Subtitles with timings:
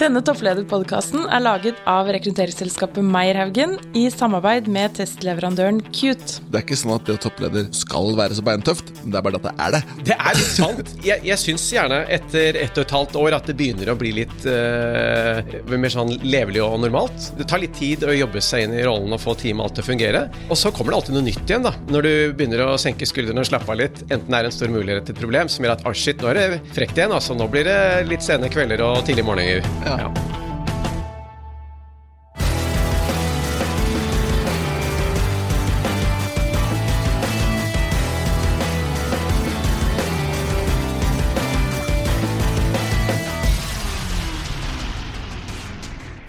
[0.00, 6.38] Denne topplederpodkasten er laget av rekrutteringsselskapet Meierhaugen i samarbeid med testleverandøren Cute.
[6.48, 9.36] Det er ikke sånn at det å toppleder skal være så beintøft, det er bare
[9.36, 9.80] at det er det.
[10.08, 10.94] Det er litt sant.
[11.04, 14.14] Jeg, jeg syns gjerne etter ett og et halvt år at det begynner å bli
[14.22, 17.28] litt uh, mer sånn levelig og normalt.
[17.36, 19.84] Det tar litt tid å jobbe seg inn i rollen og få teamet alt til
[19.84, 20.24] å fungere.
[20.48, 21.74] Og så kommer det alltid noe nytt igjen, da.
[21.92, 24.00] Når du begynner å senke skuldrene og slappe av litt.
[24.08, 26.32] Enten det er en stor mulighet til et problem som gjør at ah, shit, nå
[26.32, 27.12] er det frekt igjen.
[27.12, 27.78] Altså, nå blir det
[28.08, 29.89] litt sene kvelder og tidlige morgener.
[29.90, 29.98] Ja.
[29.98, 30.30] Ja.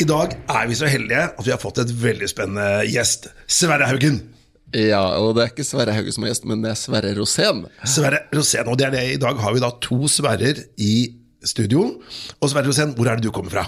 [0.02, 3.28] I dag er vi så heldige at vi har fått et veldig spennende gjest.
[3.46, 4.18] Sverre Haugen.
[4.74, 7.68] Ja, og det er ikke Sverre Haugen som er gjest, men det er Sverre Rosén.
[7.86, 11.88] Sverre Rosén, og det er det I dag har vi da to Sverrer i studio.
[12.40, 13.66] Og Sverre Rosén, hvor er det du kommer fra?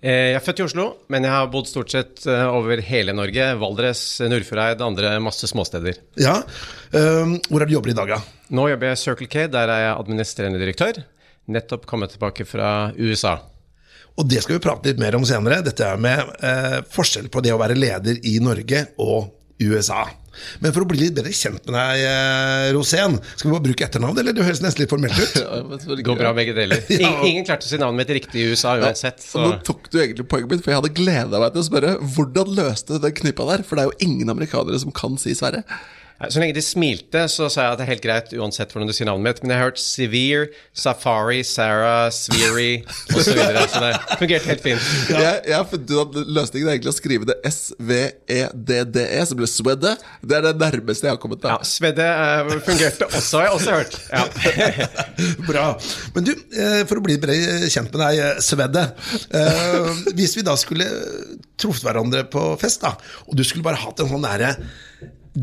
[0.00, 3.12] Eh, Jeg er født i Oslo, men jeg har bodd stort sett eh, over hele
[3.16, 3.48] Norge.
[3.58, 5.98] Valdres, Nordfjordeid, andre masse småsteder.
[6.22, 6.40] Ja,
[6.92, 8.20] Hvor er det du jobber i dag, da?
[8.54, 11.02] Nå jobber jeg i Circle K, der er jeg administrerende direktør.
[11.48, 13.38] Nettopp kommet tilbake fra USA.
[14.18, 15.60] Og det skal vi prate litt mer om senere.
[15.62, 19.30] Dette er med eh, forskjell på det å være leder i Norge og
[19.62, 20.04] USA.
[20.64, 23.86] Men for å bli litt bedre kjent med deg, eh, Rosén, skal vi bare bruke
[23.88, 24.36] etternavn, eller?
[24.36, 25.36] Det høres nesten litt formelt ut.
[25.48, 25.62] Ja,
[25.96, 26.82] Det går bra begge deler.
[26.98, 27.12] Ja.
[27.26, 29.22] Ingen, klarte å si navnet mitt riktig i USA uansett.
[29.38, 31.94] Og nå tok du egentlig poenget mitt, for jeg hadde gleda meg til å spørre
[32.16, 33.64] hvordan løste du den knipa der?
[33.66, 35.64] For det er jo ingen amerikanere som kan si Sverre.
[36.26, 38.94] Så lenge de smilte, så sa jeg at det er helt greit uansett hvordan du
[38.96, 39.42] sier navnet mitt.
[39.44, 42.80] Men jeg har hørt Severe, Safari, Sarah, Sveary
[43.14, 43.20] osv.
[43.28, 44.88] Så, videre, så det fungerte helt fint.
[45.14, 49.50] Ja, ja, ja for du at løsningen er egentlig å skrive det S-V-E-D-D-E, som blir
[49.52, 49.94] Swedde.
[50.26, 51.46] Det er det nærmeste jeg har kommet.
[51.46, 51.68] Ja, Da.
[51.70, 53.94] Svedde eh, fungerte også, har jeg også hørt.
[54.10, 54.26] Ja.
[55.52, 55.68] Bra.
[56.16, 57.38] Men du, eh, for å bli bedre
[57.70, 58.84] kjent med deg, eh, Svedde.
[59.30, 60.90] eh, Hvis vi da skulle
[61.58, 62.96] truffet hverandre på fest, da,
[63.26, 64.56] og du skulle bare hatt en sånn derre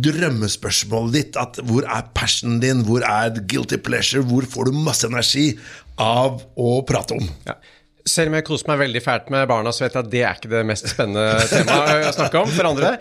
[0.03, 2.83] drømmespørsmålet ditt at Hvor er passionen din?
[2.88, 4.25] Hvor er guilty pleasure?
[4.25, 5.53] Hvor får du masse energi
[6.01, 7.29] av å prate om?
[7.47, 7.57] Ja.
[8.06, 10.35] Selv om jeg koser meg veldig fælt med barna, så vet jeg at det er
[10.38, 12.91] ikke det mest spennende temaet å snakke om for andre.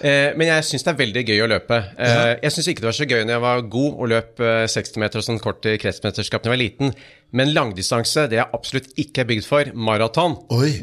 [0.00, 1.82] Eh, men jeg syns det er veldig gøy å løpe.
[2.00, 4.62] Eh, jeg syns ikke det var så gøy når jeg var god og løp eh,
[4.72, 6.96] 60 meter og sånn kort i kretsmesterskap da jeg var liten.
[7.34, 10.36] Men langdistanse, det jeg absolutt ikke er bygd for, maraton,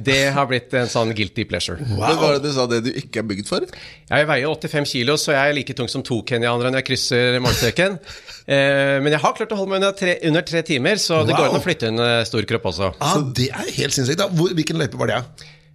[0.04, 1.80] det har blitt en sånn guilty pleasure.
[1.80, 3.64] Men hva er det du sa det du ikke er bygd for?
[4.12, 7.40] Jeg veier 85 kilo, så jeg er like tung som to kenyanere når jeg krysser
[7.44, 7.98] målstreken.
[8.52, 11.36] Eh, men jeg har klart å holde meg under tre, under tre timer, så det
[11.38, 12.90] går an å flytte en eh, stor kropp også.
[13.00, 14.24] Ah, det er helt sinnssykt.
[14.58, 15.20] Hvilken løype var det?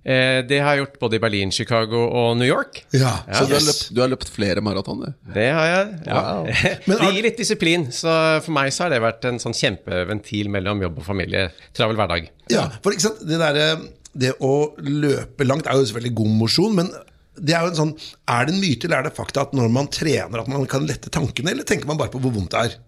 [0.07, 2.85] Eh, det har jeg gjort både i Berlin, Chicago og New York.
[2.95, 5.03] Ja, Så du har løpt, du har løpt flere maraton,
[5.35, 5.89] Det har jeg.
[6.07, 6.21] Ja.
[6.21, 6.47] Wow.
[6.87, 10.85] det gir litt disiplin, så for meg så har det vært en sånn kjempeventil mellom
[10.87, 11.49] jobb og familie.
[11.75, 12.31] Travel hverdag.
[12.55, 13.83] Ja, for ikke sant, det, der,
[14.15, 16.95] det å løpe langt er jo selvfølgelig god mosjon, men
[17.37, 17.91] det er sånn
[18.33, 20.87] Er det en myte eller er det fakta at når man trener at man kan
[20.89, 22.79] lette tankene, eller tenker man bare på hvor vondt det er?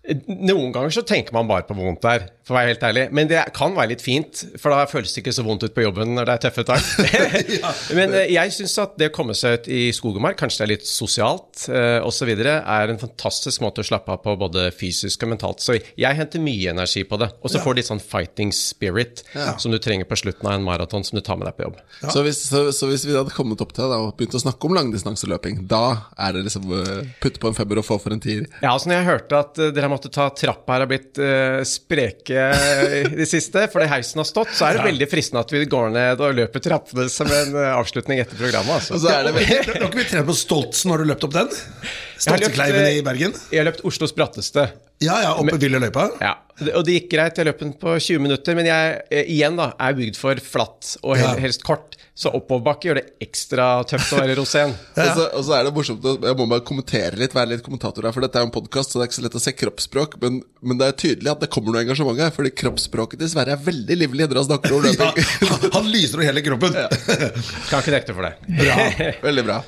[0.00, 2.84] Noen ganger så tenker man bare på hvor vondt det er, for å være helt
[2.88, 3.02] ærlig.
[3.12, 5.84] Men det kan være litt fint, for da føles det ikke så vondt ut på
[5.84, 6.86] jobben når det er tøffe tak.
[7.98, 10.62] Men eh, jeg syns at det å komme seg ut i skog og mark, kanskje
[10.62, 14.70] det er litt sosialt eh, osv., er en fantastisk måte å slappe av på både
[14.72, 15.60] fysisk og mentalt.
[15.60, 17.28] Så jeg henter mye energi på det.
[17.44, 19.20] Og så får du litt sånn fighting spirit
[19.60, 21.76] som du trenger på slutten av en maraton som du tar med deg på jobb.
[22.06, 24.64] Så, hvis, så, så hvis vi hadde kommet opp til det og begynt å snakke
[24.64, 25.84] om langdistanseløping, da
[26.16, 28.48] er det liksom uh, putte på en femmer og få for en tier?
[28.64, 31.18] Ja, altså når jeg hørte at eh, dere har måttet ta trappa her har blitt
[31.18, 32.44] uh, spreke
[33.00, 35.90] i det siste, fordi heisen har stått, så er det veldig fristende at vi går
[35.94, 38.70] ned og løper trappene som en eh, avslutning etter programmet.
[38.70, 39.00] Og Altså.
[39.02, 40.94] så er det vel Har ikke vi trent på Stoltsen?
[40.94, 41.50] Har du løpt opp den?
[41.50, 43.34] Jeg eh, i Bergen?
[43.50, 44.68] Jeg har løpt Oslos bratteste.
[45.00, 46.10] Ja, ja, oppe Villeløypa?
[46.20, 46.34] Ja,
[46.76, 47.38] og det gikk greit.
[47.40, 50.94] Jeg løp den på 20 minutter, men jeg eh, igjen da, er bygd for flatt
[51.02, 51.38] og hel, Ja.
[51.40, 51.96] helst kort.
[52.20, 54.74] Så oppoverbakke gjør det ekstra tøft å være rosen.
[55.00, 58.04] Og så, og så er det morsomt Jeg må bare kommentere litt, være litt kommentator
[58.04, 59.54] her, for dette er jo en podkast, så det er ikke så lett å se
[59.56, 63.30] kroppsspråk, men, men det er tydelig at det kommer noe engasjement her, fordi kroppsspråket til
[63.32, 65.30] Sverre er veldig livlig når han snakker om Ja, løping.
[65.54, 66.76] han- han lyser over hele kroppen.
[67.70, 68.34] Kan ikke nekte for det.
[68.60, 68.76] Bra.
[69.30, 69.58] Veldig bra.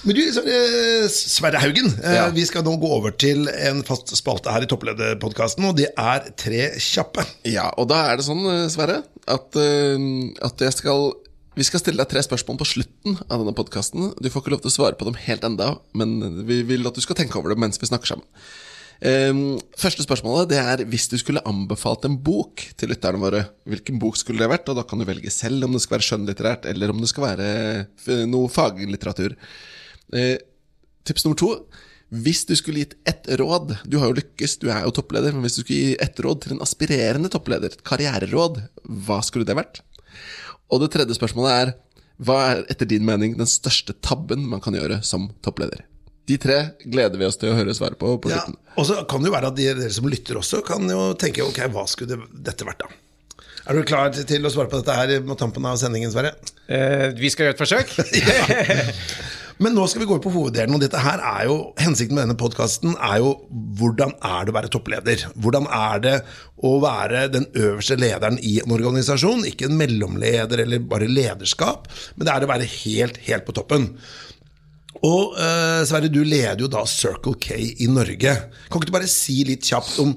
[0.00, 2.26] Men du, eh, Sverre Haugen, eh, Ja.
[2.34, 6.30] vi skal nå gå over til en fast spalte her i Topplederpodkasten, og det er
[6.40, 7.22] Tre kjappe.
[7.52, 9.60] Ja, og da er det sånn, eh, Sverre, at,
[10.50, 11.12] at jeg skal
[11.58, 14.12] vi skal stille deg tre spørsmål på slutten av denne podkasten.
[14.22, 16.94] Du får ikke lov til å svare på dem helt enda, men vi vil at
[16.94, 18.28] du skal tenke over det mens vi snakker sammen.
[19.00, 23.42] Ehm, første spørsmålet det er hvis du skulle anbefalt en bok til lytterne våre.
[23.68, 24.68] Hvilken bok skulle det vært?
[24.68, 27.30] Og da kan du velge selv om det skal være skjønnlitterært, eller om det skal
[27.30, 29.36] være noe faglitteratur.
[30.12, 30.36] Eh,
[31.08, 31.54] tips nummer to.
[32.10, 35.44] Hvis du skulle gitt ett råd Du har jo lykkes, du er jo toppleder, men
[35.46, 38.58] hvis du skulle gi ett råd til en aspirerende toppleder, et karriereråd,
[39.06, 39.80] hva skulle det vært?
[40.70, 41.72] Og det tredje spørsmålet er
[42.20, 45.86] hva er etter din mening den største tabben man kan gjøre som toppleder?
[46.28, 48.42] De tre gleder vi oss til å høre svaret på på Ja,
[48.78, 51.42] og så kan det jo være at de, dere som lytter også, kan jo tenke
[51.42, 52.90] ok, hva skulle det, dette vært, da?
[53.70, 56.34] Er du klar til- til å svare på dette her mot tampen av sendingen, Sverre?
[56.68, 57.88] Eh, vi skal gjøre et forsøk.
[59.60, 62.38] Men nå skal vi gå på hoveddelen, og dette her er jo hensikten med denne
[62.40, 63.34] podkasten er jo
[63.76, 65.24] hvordan er det å være toppleder?
[65.36, 66.14] Hvordan er det
[66.64, 69.44] å være den øverste lederen i en organisasjon?
[69.50, 73.90] Ikke en mellomleder eller bare lederskap, men det er å være helt, helt på toppen.
[75.04, 78.32] Og eh, Sverre, du leder jo da Circle K i Norge.
[78.68, 80.14] Kan ikke du bare si litt kjapt om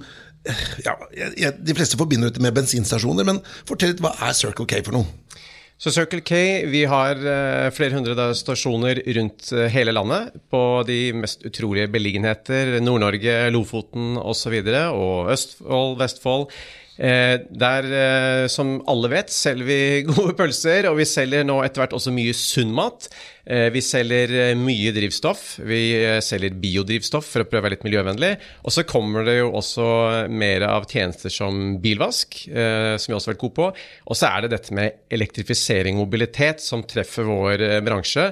[0.48, 4.68] eh, ja, jeg, De fleste forbinder dette med bensinstasjoner, men fortell litt, hva er Circle
[4.72, 5.44] K for noe?
[5.84, 6.38] Så Circle K,
[6.72, 12.78] vi har eh, flere hundre stasjoner rundt eh, hele landet på de mest utrolige beliggenheter.
[12.80, 14.30] Nord-Norge, Lofoten osv.
[14.30, 16.46] Og, så videre, og Østfold, Vestfold.
[16.94, 19.78] Eh, der, eh, som alle vet, selger vi
[20.12, 23.08] gode pølser, og vi selger nå etter hvert også mye sunn mat.
[23.50, 25.58] Eh, vi selger mye drivstoff.
[25.66, 25.82] Vi
[26.24, 28.32] selger biodrivstoff for å prøve å være litt miljøvennlig.
[28.62, 29.88] Og så kommer det jo også
[30.30, 33.70] mer av tjenester som bilvask, som vi også har vært gode på.
[34.08, 38.32] Og så er det dette med elektrifisering og mobilitet som treffer vår bransje.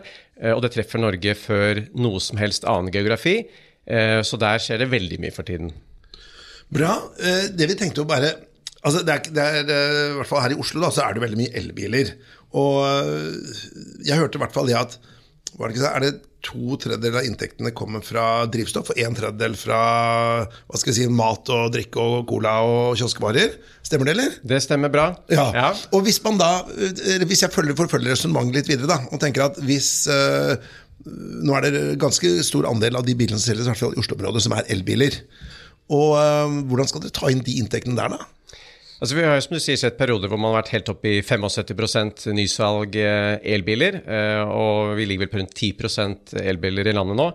[0.54, 3.42] og det treffer Norge før noe som helst annen geografi.
[3.86, 5.74] Så der skjer det veldig mye for tiden.
[6.72, 6.96] Bra.
[7.52, 8.32] Det vi tenkte å bare
[8.82, 9.72] Altså det er, det er,
[10.12, 12.14] I hvert fall her i Oslo da, så er det veldig mye elbiler.
[12.58, 13.56] Og eh,
[14.08, 15.00] jeg hørte i hvert fall det at
[15.60, 16.12] var det ikke så, Er det
[16.42, 19.82] to tredjedeler av inntektene kommer fra drivstoff, og en tredjedel fra
[20.48, 23.58] hva skal jeg si, mat og drikke og cola og kioskvarer?
[23.86, 24.38] Stemmer det, eller?
[24.54, 25.10] Det stemmer bra.
[25.30, 25.70] Ja.
[25.94, 29.60] Og hvis man da Hvis jeg følger, forfølger resonnementet litt videre, da, og tenker at
[29.62, 30.56] hvis øh,
[31.02, 34.02] Nå er det ganske stor andel av de bilene som selges, i hvert fall i
[34.02, 35.16] Oslo-området, som er elbiler.
[35.90, 38.60] Og øh, hvordan skal dere ta inn de inntektene der, da?
[39.02, 41.10] Altså Vi har jo som du sier sett perioder hvor man har vært helt oppe
[41.10, 46.94] i 75% nysalg eh, elbiler, eh, og vi ligger vel på rundt 10% elbiler i
[46.94, 47.32] landet nå.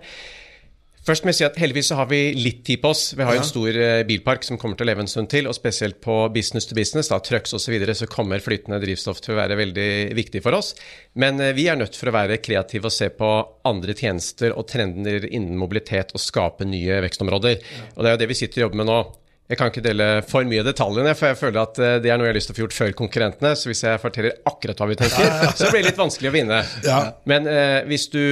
[1.07, 3.03] Først må jeg si at Heldigvis så har vi litt tid på oss.
[3.19, 5.51] Vi har jo en stor eh, bilpark som kommer til å leve en stund til.
[5.51, 9.23] og Spesielt på business to business, da, trucks osv., så, videre, så kommer flytende drivstoff
[9.23, 10.73] til å være veldig viktig for oss.
[11.19, 13.35] Men vi er nødt for å være kreative og se på
[13.67, 17.63] andre tjenester og trender innen mobilitet og skape nye vekstområder.
[17.95, 19.01] Og Det er jo det vi sitter og jobber med nå.
[19.46, 22.26] Jeg kan ikke dele for mye detaljene, for jeg føler at eh, det er noe
[22.26, 23.52] jeg har lyst til å få gjort før konkurrentene.
[23.54, 26.58] Så hvis jeg forteller akkurat hva vi tenker, så blir det litt vanskelig å vinne.
[26.87, 26.98] Ja.
[27.31, 28.22] Men eh, hvis du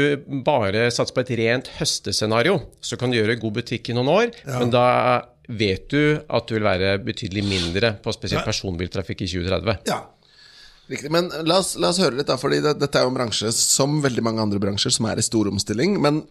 [0.47, 4.35] bare satser på et rent høstescenario, så kan du gjøre god butikk i noen år,
[4.49, 4.89] men da
[5.47, 9.91] vet du at du vil være betydelig mindre på spesielt personbiltrafikk i 2030.
[9.91, 10.03] Ja.
[10.91, 13.17] Riktig, men la oss, la oss høre litt, da, fordi det, dette er jo en
[13.17, 15.97] bransje som veldig mange andre bransjer som er i stor omstilling.
[16.03, 16.25] Men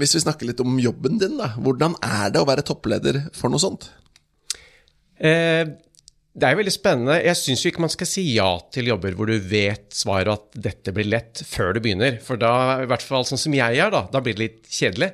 [0.00, 1.52] hvis vi snakker litt om jobben din, da.
[1.60, 3.90] Hvordan er det å være toppleder for noe sånt?
[5.20, 5.64] Eh,
[6.40, 7.18] det er veldig spennende.
[7.24, 10.94] Jeg syns ikke man skal si ja til jobber hvor du vet svaret at dette
[10.96, 12.20] blir lett før du begynner.
[12.24, 12.52] For da,
[12.84, 15.10] i hvert fall sånn som jeg er, da, da blir det litt kjedelig.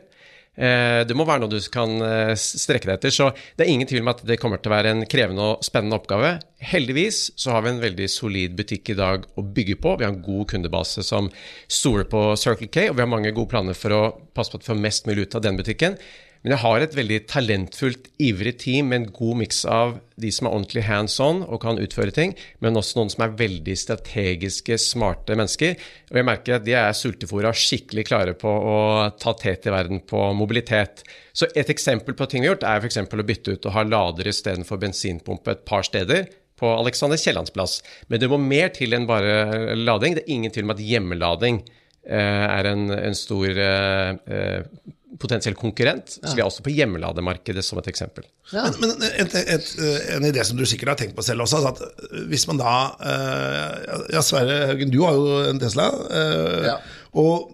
[0.57, 3.15] Eh, det må være noe du kan eh, strekke deg etter.
[3.15, 5.65] Så det er ingen tvil om at det kommer til å være en krevende og
[5.67, 6.37] spennende oppgave.
[6.65, 9.97] Heldigvis så har vi en veldig solid butikk i dag å bygge på.
[9.97, 11.33] Vi har en god kundebase som
[11.65, 14.05] stoler på Circle K, og vi har mange gode planer for å
[14.37, 15.99] passe på at vi får mest mulig ut av den butikken.
[16.43, 20.47] Men jeg har et veldig talentfullt, ivrig team med en god miks av de som
[20.49, 22.35] er ordentlig hands on og kan utføre ting,
[22.65, 25.75] men også noen som er veldig strategiske, smarte mennesker.
[26.13, 28.79] Og jeg merker at de er sultefòra skikkelig klare på å
[29.21, 31.05] ta tet i verden på mobilitet.
[31.37, 33.03] Så et eksempel på ting vi har gjort, er f.eks.
[33.05, 37.81] å bytte ut og ha lader istedenfor bensinpumpe et par steder på Alexander Kiellands plass.
[38.09, 40.17] Men det må mer til enn bare lading.
[40.17, 45.55] Det er ingen tvil om at hjemmelading eh, er en, en stor eh, eh, potensiell
[45.57, 46.17] konkurrent.
[46.19, 48.27] Så vi er også på hjemmelademarkedet som et eksempel.
[48.53, 49.69] Men, men et, et,
[50.17, 52.75] en idé som du sikkert har tenkt på selv også, altså at hvis man da
[53.01, 55.89] eh, Ja, Sverre Haugen, du har jo en Tesla.
[56.11, 56.77] eh, Ja.
[57.17, 57.53] Og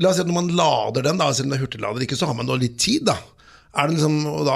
[0.00, 2.16] la oss si at når man lader den, da, selv om det er hurtiglader ikke,
[2.20, 3.16] så har man da litt tid, da.
[3.70, 4.54] Er det liksom, og da,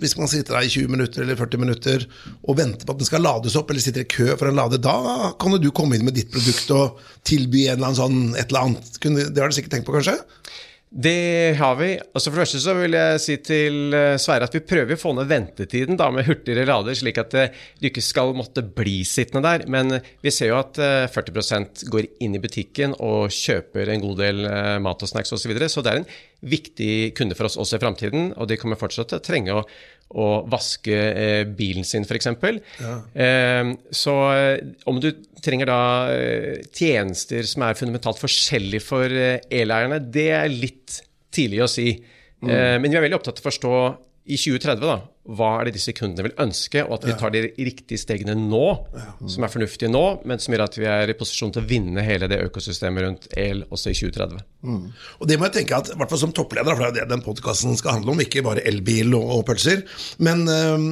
[0.00, 2.06] Hvis man sitter der i 20 minutter eller 40 minutter
[2.48, 4.78] og venter på at den skal lades opp, eller sitter i kø for en lade,
[4.80, 4.94] da
[5.40, 8.48] kan jo du komme inn med ditt produkt og tilby en eller annen sånn, et
[8.48, 8.96] eller annet.
[9.34, 10.16] Det har du sikkert tenkt på, kanskje?
[10.90, 11.92] Det har vi.
[12.02, 14.98] Altså For det første så vil jeg si til eh, Sverre at vi prøver å
[14.98, 19.04] få ned ventetiden da med hurtigere lader, slik at eh, du ikke skal måtte bli
[19.06, 19.68] sittende der.
[19.70, 24.18] Men vi ser jo at eh, 40% går inn i butikken og kjøper en god
[24.18, 25.44] del eh, mat og snacks osv.
[25.44, 25.70] Så, videre.
[25.70, 26.10] så det er en
[26.50, 29.64] viktig kunde for oss også i framtiden, og de kommer fortsatt til å trenge å
[30.18, 32.30] å vaske eh, bilen sin, f.eks.
[33.14, 35.82] Eh, så eh, om du trenger da
[36.76, 41.00] tjenester som er fundamentalt forskjellige for eh, eleierne, det er litt
[41.30, 41.92] tidlig å si.
[42.40, 42.80] Mm.
[42.80, 43.70] men vi er veldig opptatt av å forstå
[44.28, 44.98] i 2030 da,
[45.30, 48.64] hva er det disse kundene vil ønske, og at vi tar de riktige stegene nå,
[49.30, 52.04] som er fornuftige nå, men som gjør at vi er i posisjon til å vinne
[52.04, 54.42] hele det økosystemet rundt el også i 2030.
[55.20, 57.24] Og det må jeg tenke at, hvert fall som toppleder, for det er det den
[57.24, 59.84] podkasten skal handle om, ikke bare elbil og, og pølser.
[60.20, 60.90] Men øhm,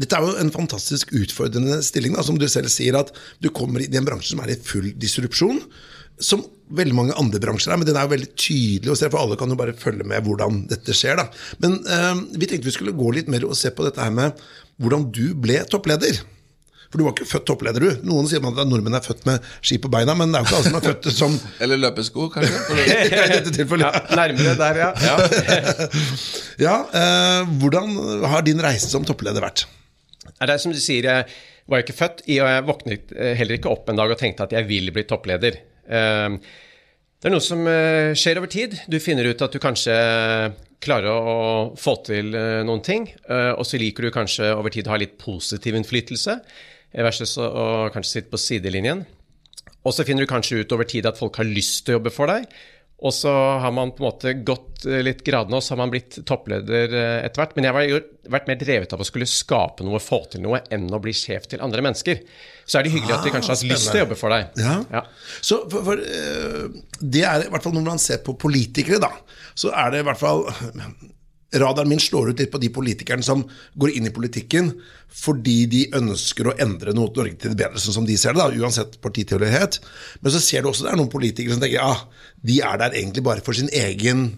[0.00, 3.12] dette er jo en fantastisk utfordrende stilling, da, som du selv sier, at
[3.44, 5.60] du kommer i en bransje som er i full disrupsjon.
[6.20, 9.20] Som veldig mange andre bransjer er, men den er jo veldig tydelig å se, for
[9.20, 11.20] alle kan jo bare følge med hvordan dette skjer.
[11.20, 11.28] da.
[11.64, 14.40] Men eh, vi tenkte vi skulle gå litt mer og se på dette her med
[14.80, 16.22] hvordan du ble toppleder.
[16.92, 18.02] For du var ikke født toppleder, du.
[18.04, 20.48] Noen sier man at nordmenn er født med ski på beina, men det er jo
[20.50, 22.58] ikke alle som er født som Eller løpesko, kanskje?
[23.08, 23.96] I dette tilfellet.
[23.96, 24.90] Ja, nærmere der, ja.
[25.00, 25.86] ja.
[26.66, 27.96] Ja, eh, Hvordan
[28.28, 29.64] har din reise som toppleder vært?
[30.36, 33.56] Det er som du sier, jeg var ikke født i, og jeg våknet eh, heller
[33.56, 35.56] ikke opp en dag og tenkte at jeg vil bli toppleder.
[35.88, 36.36] Eh,
[37.22, 38.72] Det er noe som eh, skjer over tid.
[38.90, 39.94] Du finner ut at du kanskje
[40.82, 41.34] klarer å
[41.78, 44.98] få til eh, noen ting, eh, og så liker du kanskje over tid å ha
[44.98, 46.34] litt positiv innflytelse,
[47.06, 49.04] versus å kanskje sitte på sidelinjen.
[49.86, 52.10] Og så finner du kanskje ut over tid at folk har lyst til å jobbe
[52.10, 52.50] for deg.
[53.02, 55.90] Og så har man på en måte gått eh, litt gradene, og så har man
[55.90, 57.56] blitt toppleder eh, etter hvert.
[57.56, 58.04] Men jeg har
[58.36, 61.48] vært mer drevet av å skulle skape noe, få til noe, enn å bli sjef
[61.50, 62.22] til andre mennesker.
[62.62, 63.80] Så er det hyggelig at de kanskje har spennende.
[63.80, 64.62] lyst til å jobbe for deg.
[64.62, 64.76] Ja.
[64.94, 65.02] Ja.
[65.42, 66.68] Så for, for eh,
[67.02, 69.10] det er i hvert fall når man ser på politikere, da,
[69.58, 70.46] så er det i hvert fall
[71.60, 73.42] Radaren min slår ut litt på de politikerne som
[73.76, 74.70] går inn i politikken
[75.12, 78.40] fordi de ønsker å endre noe Norge til det bedre, sånn som de ser det,
[78.40, 79.76] da, uansett partitilhørighet.
[80.22, 81.92] Men så ser du også det er noen politikere som tenker ja,
[82.40, 84.30] de er der egentlig bare for sin egen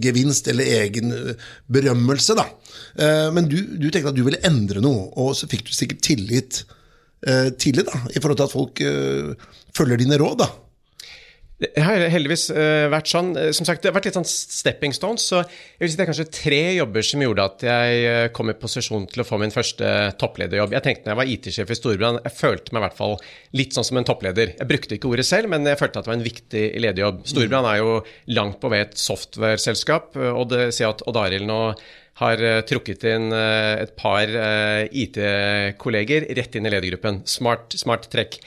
[0.00, 2.36] gevinst eller egen eh, berømmelse.
[2.38, 2.48] da.
[2.96, 6.04] Eh, Men du, du tenkte at du ville endre noe, og så fikk du sikkert
[6.04, 6.62] tillit
[7.26, 10.40] eh, tidlig da, i forhold til at folk eh, følger dine råd.
[10.44, 10.50] da.
[11.56, 13.30] Det har heldigvis eh, vært sånn.
[13.40, 15.24] Eh, Som sagt, det har vært litt sånn stepping stones.
[15.24, 18.52] Så jeg vil si det er kanskje tre jobber som gjorde at jeg eh, kom
[18.52, 20.76] i posisjon til å få min første topplederjobb.
[20.76, 23.16] Jeg tenkte når jeg var IT-sjef i Storbrann, jeg følte meg i hvert fall
[23.56, 24.52] litt sånn som en toppleder.
[24.58, 27.22] Jeg brukte ikke ordet selv, men jeg følte at det var en viktig lederjobb.
[27.32, 27.94] Storbrann er jo
[28.36, 31.60] langt på vei et software-selskap, og det sier at Odd Arild nå
[32.20, 37.22] har eh, trukket inn eh, et par eh, IT-kolleger rett inn i ledergruppen.
[37.28, 38.40] Smart, smart trekk.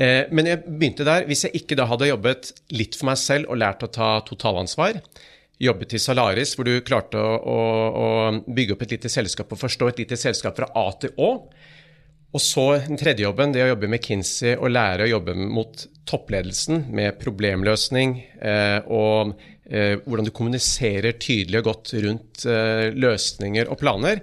[0.00, 1.24] Men jeg begynte der.
[1.28, 5.00] Hvis jeg ikke da hadde jobbet litt for meg selv og lært å ta totalansvar,
[5.60, 7.56] jobbet i Salaris, hvor du klarte å, å,
[7.90, 8.06] å
[8.46, 11.30] bygge opp et lite selskap og forstå et lite selskap fra A til Å,
[12.30, 15.82] og så den tredje jobben, det å jobbe med Kinsey og lære å jobbe mot
[16.06, 19.32] toppledelsen med problemløsning eh, og
[19.66, 24.22] eh, hvordan du kommuniserer tydelig og godt rundt eh, løsninger og planer.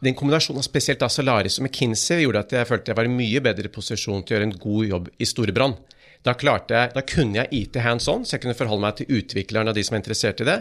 [0.00, 3.12] Den kombinasjonen av spesielt da Solaris og McKinsey gjorde at jeg følte jeg var i
[3.12, 5.76] mye bedre posisjon til å gjøre en god jobb i Storebrand.
[6.24, 9.76] Da, da kunne jeg IT hands on, så jeg kunne forholde meg til utviklerne og
[9.76, 10.58] de som er interessert i det.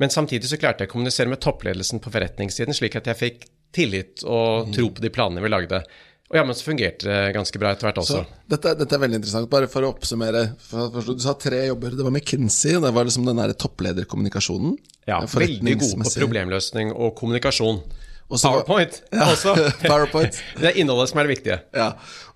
[0.00, 3.50] Men samtidig så klarte jeg å kommunisere med toppledelsen på forretningssiden, slik at jeg fikk
[3.76, 5.82] tillit og tro på de planene vi lagde.
[6.30, 8.20] Og ja, men så fungerte det ganske bra etter hvert også.
[8.22, 9.48] Så dette, dette er veldig interessant.
[9.50, 10.44] Bare for å oppsummere.
[10.62, 11.96] For, du sa tre jobber.
[11.98, 14.76] Det var McKinsey, det var liksom den der topplederkommunikasjonen.
[15.10, 17.80] Ja, veldig god på problemløsning og kommunikasjon.
[18.30, 19.56] Også var- PowerPoint Ja, også.
[19.90, 20.38] PowerPoint.
[20.62, 21.58] Det er innholdet som er det viktige.
[21.74, 21.88] Ja.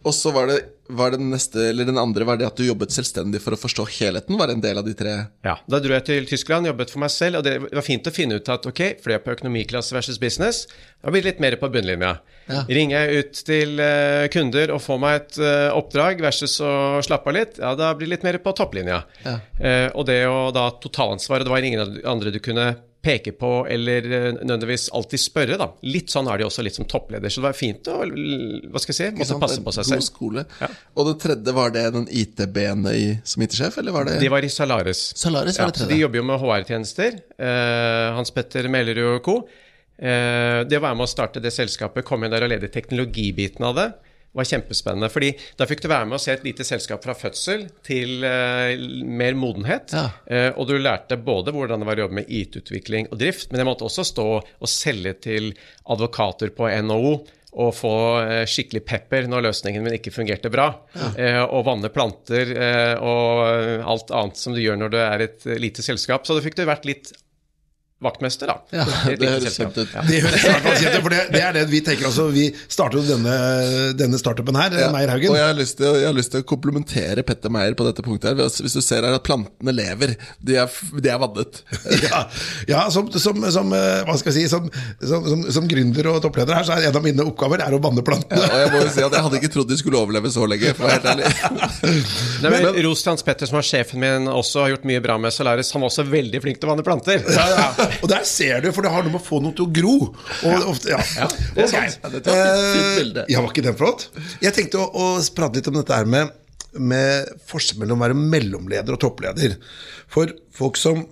[0.02, 0.58] Og så var det,
[0.96, 3.58] var det den neste, eller den andre var det at du jobbet selvstendig for å
[3.60, 4.38] forstå helheten.
[4.38, 5.14] Var det en del av de tre?
[5.46, 8.14] Ja, Da dro jeg til Tyskland, jobbet for meg selv, og det var fint å
[8.14, 10.64] finne ut at ok, fløy jeg på økonomiklasse versus business,
[11.02, 12.14] da blir det litt mer på bunnlinja.
[12.48, 12.64] Ja.
[12.68, 16.72] Ringer jeg ut til uh, kunder og får meg et uh, oppdrag versus å
[17.04, 19.02] slappe av litt, ja, da blir det litt mer på topplinja.
[19.24, 19.38] Ja.
[19.60, 22.74] Uh, og det å da totalansvaret, det var ingen andre du kunne
[23.04, 25.66] peke på eller eh, nødvendigvis alltid spørre, da.
[25.86, 28.94] Litt sånn er de også litt som toppleder, så det var fint å, hva skal
[28.94, 30.06] jeg si, måtte passe på seg God selv.
[30.08, 30.44] skole.
[30.62, 30.68] Ja.
[30.96, 34.42] Og det tredje, var det den IT-benet i- som IT-sjef, eller var det De var
[34.46, 35.04] i Salaris.
[35.20, 37.20] Salaris Ja, var det så de jobber jo med HR-tjenester.
[37.38, 39.36] Eh, Hans Petter Mellerud og co.
[39.98, 43.62] Eh, det å være med å starte det selskapet, komme inn der og lede teknologibiten
[43.68, 43.86] av det,
[44.34, 45.10] var kjempespennende.
[45.12, 48.74] fordi da fikk du være med å se et lite selskap fra fødsel til uh,
[49.04, 49.94] mer modenhet.
[49.94, 50.08] Ja.
[50.26, 53.62] Uh, og du lærte både hvordan det var å jobbe med IT-utvikling og drift, men
[53.62, 55.54] jeg måtte også stå og selge til
[55.90, 57.16] advokater på NHO.
[57.54, 60.72] Og få eh, skikkelig pepper når løsningen min ikke fungerte bra.
[61.14, 65.46] Eh, og vanne planter eh, og alt annet som du gjør når du er et
[65.62, 66.26] lite selskap.
[66.26, 67.12] Så da fikk du vært litt
[68.04, 68.58] vaktmester, da.
[68.74, 69.90] Ja, det høres kjent ut.
[69.94, 70.04] Ja.
[70.06, 72.08] Det høres kjent ut, for det, det er det vi tenker.
[72.10, 73.34] Altså, vi starter jo denne,
[73.98, 77.24] denne startupen her, Ja, Meyer Og jeg har, lyst til, har lyst til å komplimentere
[77.26, 78.32] Petter Meyer på dette punktet.
[78.34, 81.62] her Hvis du ser her at plantene lever, de er, de er vannet.
[82.04, 82.24] Ja,
[82.68, 84.66] ja som, som, som, eh, hva skal jeg si, som,
[85.00, 87.80] som, som, som gründer og toppleder her, så er en av mine oppgaver er å
[87.82, 88.42] vanne plantene.
[88.42, 90.48] Ja, og jeg må jo si at jeg hadde ikke trodd de skulle overleve så
[90.50, 91.26] lenge, for å være helt ærlig.
[92.44, 95.16] Nei, men Ros til Hans Petter, som er sjefen min, også har gjort mye bra
[95.20, 95.72] med Solaris.
[95.74, 97.24] Han var også veldig flink til å vanne planter.
[97.34, 97.68] Ja, ja.
[98.02, 99.96] Og der ser du, for det har noe med å få noe til å gro.
[100.50, 101.28] Og ofte, ja.
[101.56, 101.98] det er sant.
[102.02, 102.40] Ja, det var
[103.24, 103.26] Eh.
[103.32, 104.08] Ja, var ikke den flott?
[104.42, 106.32] Jeg tenkte å, å prate litt om dette her med,
[106.74, 109.58] med forskjell mellom å være mellomleder og toppleder.
[110.12, 111.04] For folk som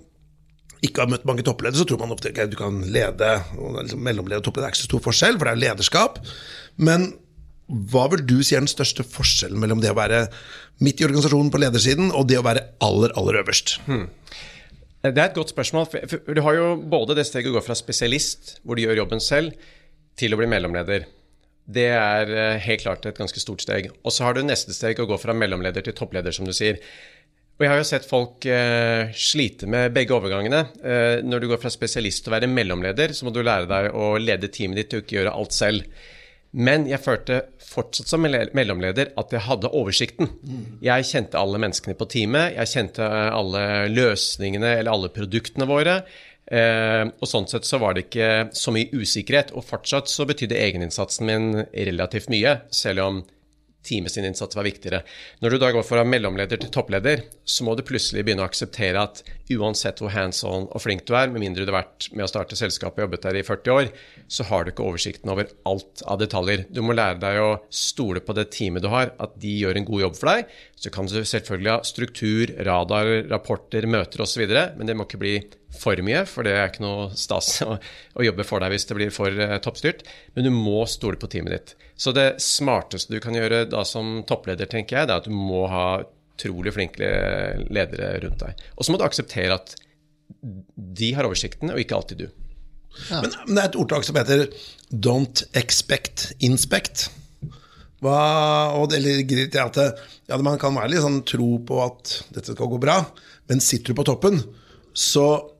[0.83, 3.29] ikke har møtt mange toppledere, så tror man ofte at du kan lede.
[3.55, 6.19] og liksom Mellomleder og toppleder er ikke så stor forskjell, for det er lederskap.
[6.75, 7.13] Men
[7.93, 10.25] hva vil du si er den største forskjellen mellom det å være
[10.83, 13.77] midt i organisasjonen på ledersiden, og det å være aller, aller øverst?
[15.03, 15.85] Det er et godt spørsmål.
[15.91, 19.19] for Du har jo både det steget å gå fra spesialist, hvor du gjør jobben
[19.19, 19.51] selv,
[20.15, 21.09] til å bli mellomleder.
[21.65, 23.89] Det er eh, helt klart et ganske stort steg.
[24.03, 26.79] Og så har du neste steg å gå fra mellomleder til toppleder, som du sier.
[27.59, 30.63] Og jeg har jo sett folk eh, slite med begge overgangene.
[30.83, 33.91] Eh, når du går fra spesialist til å være mellomleder, så må du lære deg
[33.91, 36.03] å lede teamet ditt og ikke gjøre alt selv.
[36.53, 40.29] Men jeg følte fortsatt som mellomleder at jeg hadde oversikten.
[40.85, 46.03] Jeg kjente alle menneskene på teamet, jeg kjente alle løsningene eller alle produktene våre.
[46.53, 49.55] Eh, og sånn sett så var det ikke så mye usikkerhet.
[49.57, 53.23] Og fortsatt så betydde egeninnsatsen min relativt mye, selv om
[53.83, 55.01] teamet sin innsats var viktigere.
[55.43, 59.01] Når du da går fra mellomleder til toppleder, så må du plutselig begynne å akseptere
[59.01, 62.25] at uansett hvor hands on og flink du er, med mindre du har vært med
[62.25, 63.91] å starte selskapet og jobbet der i 40 år,
[64.27, 66.65] så har du ikke oversikten over alt av detaljer.
[66.73, 69.87] Du må lære deg å stole på det teamet du har, at de gjør en
[69.87, 70.55] god jobb for deg.
[70.79, 74.43] Så kan du selvfølgelig ha struktur, radar, rapporter, møter osv.,
[74.77, 75.35] men det må ikke bli
[75.73, 77.77] for mye, for det er ikke noe stas å,
[78.17, 80.03] å jobbe for deg hvis det blir for eh, toppstyrt.
[80.35, 81.77] Men du må stole på teamet ditt.
[81.99, 85.35] Så det smarteste du kan gjøre da som toppleder, tenker jeg, det er at du
[85.35, 85.87] må ha
[86.33, 87.09] utrolig flinke
[87.69, 88.63] ledere rundt deg.
[88.77, 89.75] Og så må du akseptere at
[90.41, 92.42] de har oversikten, og ikke alltid du.
[93.09, 94.47] Men, men det er et ordtak som heter
[94.93, 97.09] 'don't expect, inspect'.
[98.03, 102.17] Hva, og det ligger i at ja, man kan være litt sånn tro på at
[102.35, 102.99] dette skal gå bra,
[103.47, 104.41] men sitter du på toppen,
[104.93, 105.52] så,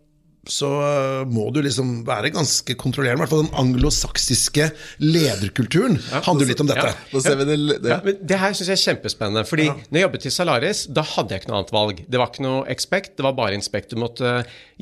[0.50, 3.22] så øh, må du liksom være ganske kontrollerende.
[3.22, 4.66] I hvert fall den anglosaksiske
[5.04, 6.90] lederkulturen handler jo litt om dette.
[7.14, 7.22] Ja.
[7.24, 7.92] Ser vi det, det.
[7.94, 9.46] Ja, men det her syns jeg er kjempespennende.
[9.48, 12.02] fordi når jeg jobbet i Salaris, da hadde jeg ikke noe annet valg.
[12.08, 13.94] Det var ikke noe expect, det var bare inspect.
[13.94, 14.34] Du måtte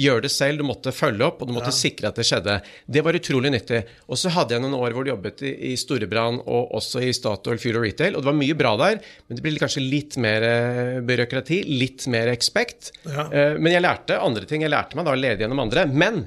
[0.02, 2.58] gjøre det selv, du måtte følge opp, og du måtte sikre at det skjedde.
[2.90, 3.84] Det var utrolig nyttig.
[4.10, 7.12] Og så hadde jeg noen år hvor du jobbet i, i Storebrand og også i
[7.14, 8.98] Statoil Fuel og Retail, og det var mye bra der,
[9.28, 12.92] men det ble kanskje litt mer eh, byråkrati, litt mer expect.
[13.06, 13.28] Ja.
[13.30, 14.64] Eh, Men jeg lærte andre ting.
[14.66, 15.86] Jeg lærte meg da å lede gjennom andre.
[15.92, 16.24] Men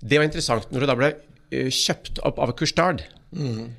[0.00, 1.12] det var interessant når det da ble
[1.50, 3.04] eh, kjøpt opp av Kurstard.
[3.36, 3.76] Mm.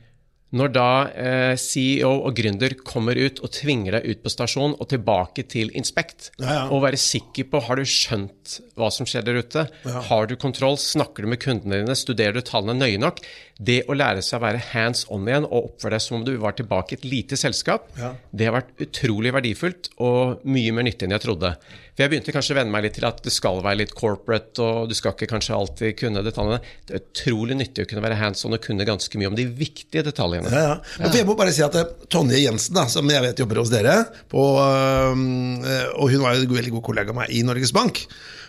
[0.52, 4.90] Når da eh, CEO og gründer kommer ut og tvinger deg ut på stasjon og
[4.92, 6.66] tilbake til Inspect, Ja, ja.
[6.76, 9.64] og være sikker på har du skjønt hva som skjer der ute,
[10.10, 13.22] har du kontroll, snakker du med kundene dine, studerer du tallene nøye nok,
[13.64, 16.34] det å lære seg å være hands on igjen og oppføre deg som om du
[16.44, 18.12] var tilbake i et lite selskap, Ja.
[18.36, 21.54] det har vært utrolig verdifullt og mye mer nyttig enn jeg trodde.
[21.92, 24.64] For jeg begynte kanskje å venne meg litt til at det skal være litt corporate,
[24.64, 26.62] og du skal ikke kanskje alltid kunne detaljene.
[26.88, 29.46] Det er utrolig nyttig å kunne være hands on og kunne ganske mye om de
[29.46, 30.52] viktige detaljene.
[30.54, 30.78] Ja, ja.
[31.02, 33.74] Men jeg må bare si at eh, Tonje Jensen, da, som jeg vet jobber hos
[33.74, 33.98] dere,
[34.32, 38.06] på, øh, og hun var jo en veldig god kollega av meg i Norges Bank,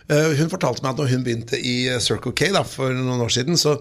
[0.07, 3.26] øh, hun fortalte meg at når hun begynte i eh, Circle K da, for noen
[3.26, 3.81] år siden, så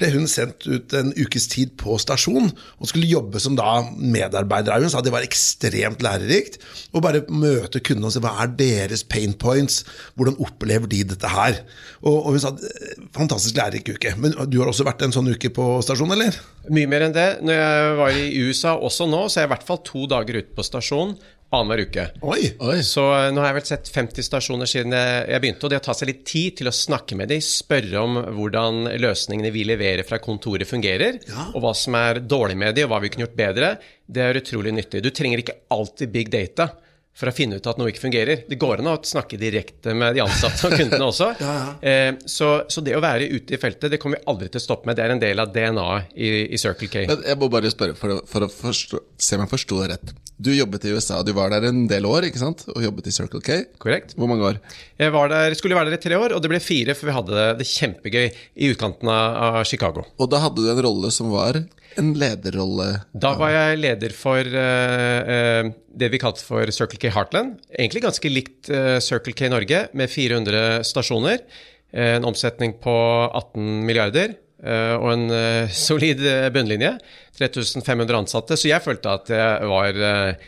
[0.00, 4.82] ble hun sendt ut en ukes tid på stasjon og skulle jobbe som da medarbeider.
[4.82, 6.58] Hun sa det var ekstremt lærerikt
[6.94, 9.82] å bare møte kundene og se hva er deres pain points,
[10.18, 11.60] hvordan opplever de dette her.
[12.02, 12.54] Og, og hun sa
[13.14, 14.16] fantastisk lærerik uke.
[14.18, 16.36] Men du har også vært en sånn uke på stasjon, eller?
[16.74, 17.28] Mye mer enn det.
[17.44, 20.40] Når jeg var i USA også nå, så er jeg i hvert fall to dager
[20.40, 21.14] ute på stasjon
[21.60, 22.04] annenhver uke.
[22.22, 22.50] Oi!
[22.60, 22.76] Oi.
[22.86, 25.80] Så eh, nå har jeg vel sett 50 stasjoner siden jeg jeg begynte, og det
[25.80, 29.64] å ta seg litt tid til å snakke med dem, spørre om hvordan løsningene vi
[29.68, 31.48] leverer fra kontoret fungerer, Ja.
[31.54, 33.74] og hva som er dårlig med dem, og hva vi kunne gjort bedre,
[34.06, 35.02] det er utrolig nyttig.
[35.02, 36.70] Du trenger ikke alltid big data
[37.14, 38.42] for å finne ut at noe ikke fungerer.
[38.48, 41.32] Det går an å snakke direkte med de ansatte og kundene også.
[41.84, 44.62] Eh, så, så det å være ute i feltet, det kommer vi aldri til å
[44.62, 44.96] stoppe med.
[44.96, 47.02] Det er en del av DNA-et i, i Circle K.
[47.10, 49.88] Men jeg må bare spørre for å, for å forstå, se om jeg forsto det
[49.92, 50.14] rett.
[50.36, 52.64] Du jobbet i USA, du var der en del år, ikke sant?
[52.72, 53.60] Og jobbet i Circle K.
[53.82, 54.16] Korrekt?
[54.18, 54.60] Hvor mange år?
[55.00, 57.16] Jeg var der, skulle være der i tre år, og det ble fire, for vi
[57.18, 60.06] hadde det, det kjempegøy i utkanten av, av Chicago.
[60.18, 61.60] Og da hadde du en rolle som var
[62.00, 62.88] en lederrolle.
[63.12, 67.58] Da var jeg leder for uh, det vi kalte for Circle K Heartland.
[67.72, 71.44] Egentlig ganske likt uh, Circle K Norge, med 400 stasjoner.
[71.94, 72.94] en omsetning på
[73.30, 74.34] 18 milliarder.
[74.64, 76.18] og en solid
[76.50, 76.98] bunnlinje.
[77.38, 78.56] 3500 ansatte.
[78.56, 79.98] Så jeg følte at jeg var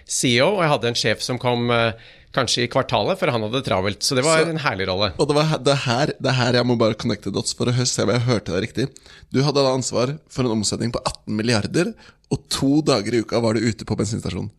[0.07, 1.93] CEO, og jeg hadde en sjef som kom eh,
[2.37, 4.05] kanskje i kvartalet, for han hadde det travelt.
[4.05, 5.09] Så det var Så- en herlig rolle.
[5.19, 7.67] Og det, var det, er her, det er her jeg må bare connecte dots for
[7.73, 8.89] å se om jeg hørte det riktig.
[9.33, 11.95] Du hadde da ansvar for en omsetning på 18 milliarder,
[12.31, 14.51] og to dager i uka var du ute på bensinstasjonen.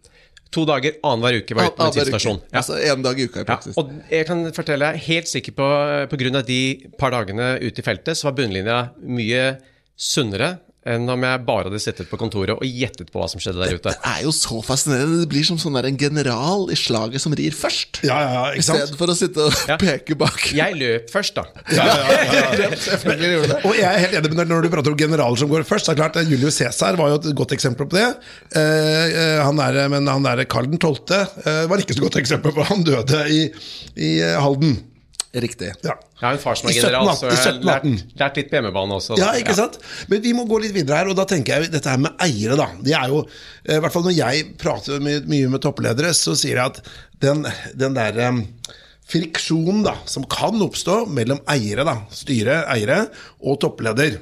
[0.56, 2.40] To dager annenhver uke var ute på bensinstasjonen.
[2.40, 2.42] bensinstasjon.
[2.54, 2.60] Ja.
[2.62, 3.78] Altså én dag i uka i Ja, praksis.
[3.78, 5.68] og jeg kan fortelle deg, helt sikker på
[6.10, 6.60] på grunn av de
[6.98, 9.58] par dagene ute i feltet, så var bunnlinja mye
[9.98, 13.60] sunnere enn om jeg bare hadde sittet på kontoret og gjettet på hva som skjedde
[13.64, 13.94] der ute.
[13.94, 15.20] Det er jo så fascinerende.
[15.24, 18.02] Det blir som sånn der en general i slaget som rir først.
[18.08, 18.84] Ja, ja, ja, I ikke sant?
[18.86, 19.78] stedet for å sitte og Ja.
[19.82, 20.40] peke bak.
[20.56, 21.46] Jeg løp først, da.
[21.76, 23.62] Ja, ja, det.
[23.68, 25.90] Og jeg er helt enig med deg når du prater om generaler som går først.
[25.90, 28.08] Det er klart, Julius Cæsar var jo et godt eksempel på det.
[28.56, 31.14] Eh, eh, han er, men han der Karl 12.
[31.46, 33.42] Eh, var ikke så godt eksempel på Han døde i,
[33.96, 34.78] i eh, Halden.
[35.44, 35.70] Riktig.
[35.86, 35.94] Ja.
[36.18, 38.50] Jeg har en far som er I general, 1718, så jeg har lært, lært litt
[38.50, 39.14] på hjemmebane også.
[39.18, 39.22] da.
[39.22, 39.78] Ja, ikke sant?
[40.10, 42.58] Men vi må gå litt videre her, og da tenker jeg dette her med eiere,
[42.60, 42.68] da.
[42.82, 43.22] Det er jo,
[43.68, 46.82] eh, i hvert fall når jeg prater my mye med toppledere, så sier jeg at
[47.24, 47.46] den,
[47.78, 48.42] den der eh,
[49.08, 53.04] friksjonen da, som kan oppstå mellom eiere, da, styre, eiere,
[53.46, 54.18] og toppleder,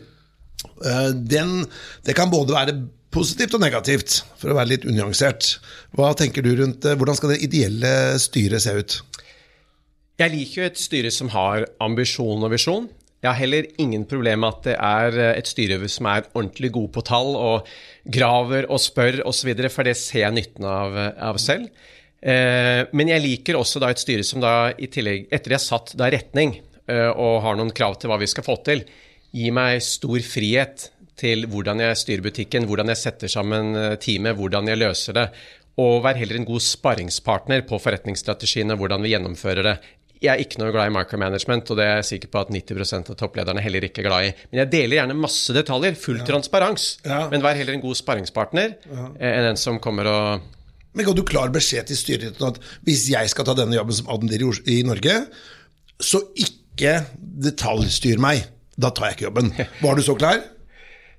[0.84, 1.62] eh, den,
[2.06, 2.78] det kan både være
[3.16, 5.56] positivt og negativt, for å være litt unyansert.
[5.96, 8.98] Hva tenker du rundt, eh, hvordan skal det ideelle styret se ut?
[10.22, 12.88] Jeg liker jo et styre som har ambisjon og visjon.
[13.24, 16.72] Jeg har heller ingen problem med at det er eh, et styre som er ordentlig
[16.76, 17.70] god på tall og
[18.06, 20.98] graver og spør osv., for det ser jeg nytten av,
[21.32, 21.72] av selv.
[22.26, 25.66] Eh, men jeg liker også da et styre som da i tillegg, etter de har
[25.66, 28.82] satt da retning eh, og har noen krav til hva vi skal få til,
[29.36, 34.38] gir meg stor frihet til hvordan jeg styrer butikken, hvordan jeg setter sammen eh, teamet,
[34.40, 35.28] hvordan jeg løser det.
[35.82, 39.76] Og være heller en god sparringspartner på forretningsstrategiene, hvordan vi gjennomfører det.
[40.24, 43.12] Jeg er ikke noe glad i micromanagement, og det er jeg sikker på at 90%
[43.12, 44.32] av topplederne heller ikke er glad i.
[44.52, 46.88] Men jeg deler gjerne masse detaljer, full transparens.
[47.06, 47.26] Ja.
[47.34, 49.10] Men vær heller en god sparringspartner ja.
[49.20, 50.52] enn en som kommer og
[50.96, 54.08] Men ga du klar beskjed til styret at hvis jeg skal ta denne jobben som
[54.08, 55.26] Os- i Norge,
[56.00, 57.02] så ikke
[57.44, 58.46] detaljstyr meg.
[58.80, 59.52] Da tar jeg ikke jobben.
[59.84, 60.40] Var du så klar?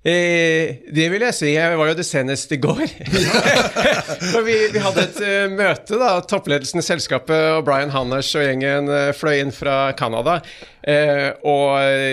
[0.06, 1.48] Eh, det vil jeg si.
[1.56, 2.84] Jeg var jo det senest i går.
[4.46, 6.12] Vi, vi hadde et eh, møte, da.
[6.28, 10.38] Toppledelsen i selskapet og Brian Hanners og gjengen eh, fløy inn fra Canada.
[10.86, 11.72] Og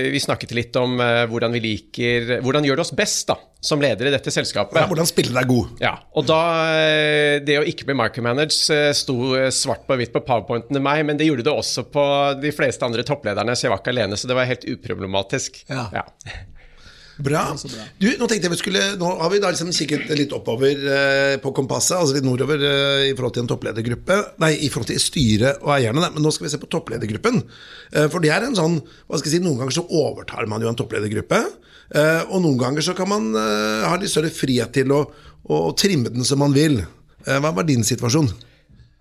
[0.09, 0.95] vi snakket litt om
[1.29, 4.79] hvordan vi liker Hvordan gjør det oss best da, som ledere i dette selskapet.
[4.81, 5.75] Ja, hvordan spille deg god?
[5.83, 6.39] Ja, og da
[7.45, 11.29] Det å ikke bli micromanaged sto svart på hvitt på powerpointen til meg, men det
[11.29, 12.07] gjorde det også på
[12.41, 14.17] de fleste andre topplederne, så jeg var ikke alene.
[14.17, 15.61] Så det var helt uproblematisk.
[15.69, 15.85] Ja.
[15.93, 16.07] Ja.
[17.21, 17.43] Bra.
[18.01, 21.35] Du, nå tenkte jeg vi skulle Nå har vi da liksom kikket litt oppover eh,
[21.43, 24.17] på kompasset, altså litt nordover eh, i forhold til en toppledergruppe.
[24.41, 27.43] Nei, i forhold til styret og eierne, men nå skal vi se på toppledergruppen.
[27.93, 30.65] Eh, for det er en sånn Hva skal jeg si, Noen ganger så overtar man
[30.65, 31.43] jo en toppledergruppe.
[31.93, 35.03] Eh, og noen ganger så kan man eh, ha litt større frihet til å,
[35.45, 36.79] å trimme den som man vil.
[36.81, 38.31] Eh, hva var din situasjon?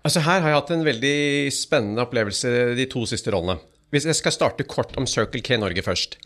[0.03, 1.17] Altså Her har jeg hatt en veldig
[1.55, 3.57] spennende opplevelse de to siste rollene.
[3.93, 6.17] Hvis jeg skal starte kort om Circle K Norge først.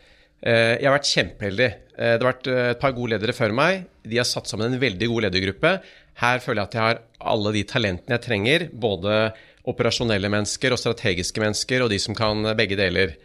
[0.46, 1.70] Eh, Jeg har vært kjempeheldig.
[1.98, 3.86] Eh, Det har vært eh, et par gode ledere før meg.
[4.06, 5.72] De har satt sammen en veldig god ledergruppe.
[6.22, 7.02] Her føler jeg at jeg har
[7.34, 8.68] alle de talentene jeg trenger.
[8.74, 9.34] Både
[9.68, 13.18] operasjonelle mennesker og strategiske mennesker, og de som kan begge deler.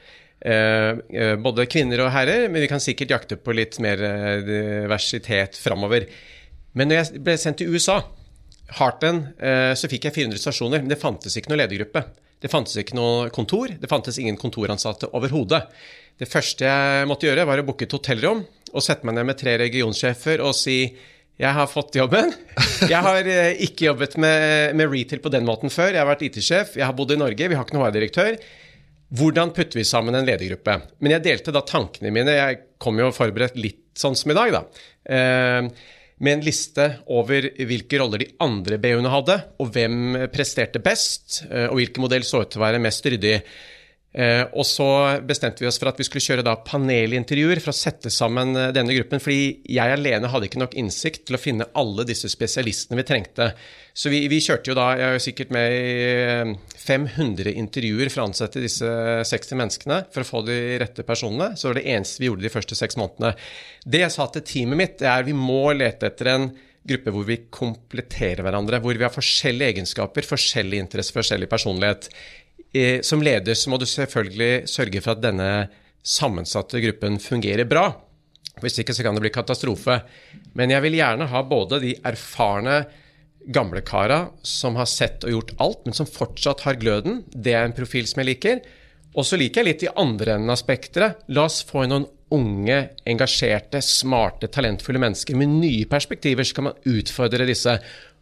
[0.43, 4.03] Både kvinner og herrer, men vi kan sikkert jakte på litt mer
[4.43, 6.09] diversitet framover.
[6.75, 8.01] Men når jeg ble sendt til USA,
[8.75, 9.37] Heartland,
[9.79, 12.03] så fikk jeg 400 stasjoner, men det fantes ikke noe ledergruppe.
[12.43, 15.63] Det fantes ikke noe kontor, det fantes ingen kontoransatte overhodet.
[16.21, 19.39] Det første jeg måtte gjøre, var å booke et hotellrom og sette meg ned med
[19.41, 20.79] tre regionsjefer og si
[21.41, 22.29] jeg har fått jobben.
[22.93, 25.95] Jeg har eh, ikke jobbet med, med retail på den måten før.
[25.95, 28.37] Jeg har vært IT-sjef, jeg har bodd i Norge, vi har ikke noen HR-direktør.
[29.19, 30.77] Hvordan putter vi sammen en ledergruppe?
[31.03, 32.37] Men jeg delte da tankene mine.
[32.37, 34.63] Jeg kom jo forberedt litt sånn som i dag, da.
[35.17, 35.69] Eh,
[36.23, 41.67] med en liste over hvilke roller de andre BU-ene hadde, og hvem presterte best, eh,
[41.71, 43.39] og hvilken modell så ut til å være mest ryddig.
[44.13, 44.87] Eh, og så
[45.25, 48.73] bestemte vi oss for at vi skulle kjøre da panelintervjuer for å sette sammen eh,
[48.77, 52.99] denne gruppen, fordi jeg alene hadde ikke nok innsikt til å finne alle disse spesialistene
[53.01, 53.49] vi trengte.
[53.97, 55.95] Så vi, vi kjørte jo da, jeg jo sikkert med i
[56.27, 58.91] eh, 500 intervjuer for å ansette disse
[59.31, 61.55] 60 menneskene for å få de rette personene.
[61.57, 63.33] Så det var det eneste vi gjorde de første seks månedene.
[63.87, 66.51] Det jeg sa til teamet mitt, er vi må lete etter en
[66.83, 72.09] gruppe hvor vi kompletterer hverandre, hvor vi har forskjellige egenskaper, forskjellig interesse, forskjellig personlighet.
[73.05, 75.49] Som leder så må du selvfølgelig sørge for at denne
[76.03, 77.91] sammensatte gruppen fungerer bra.
[78.63, 80.01] Hvis ikke så kan det bli katastrofe.
[80.59, 82.83] Men jeg vil gjerne ha både de erfarne
[83.53, 87.23] gamle kara som har sett og gjort alt, men som fortsatt har gløden.
[87.33, 88.63] Det er en profil som jeg liker.
[89.13, 91.25] Og så liker jeg litt de andre enden av spekteret.
[91.35, 96.87] La oss få noen unge, engasjerte, smarte, talentfulle mennesker med nye perspektiver, så kan man
[96.89, 97.75] utfordre disse.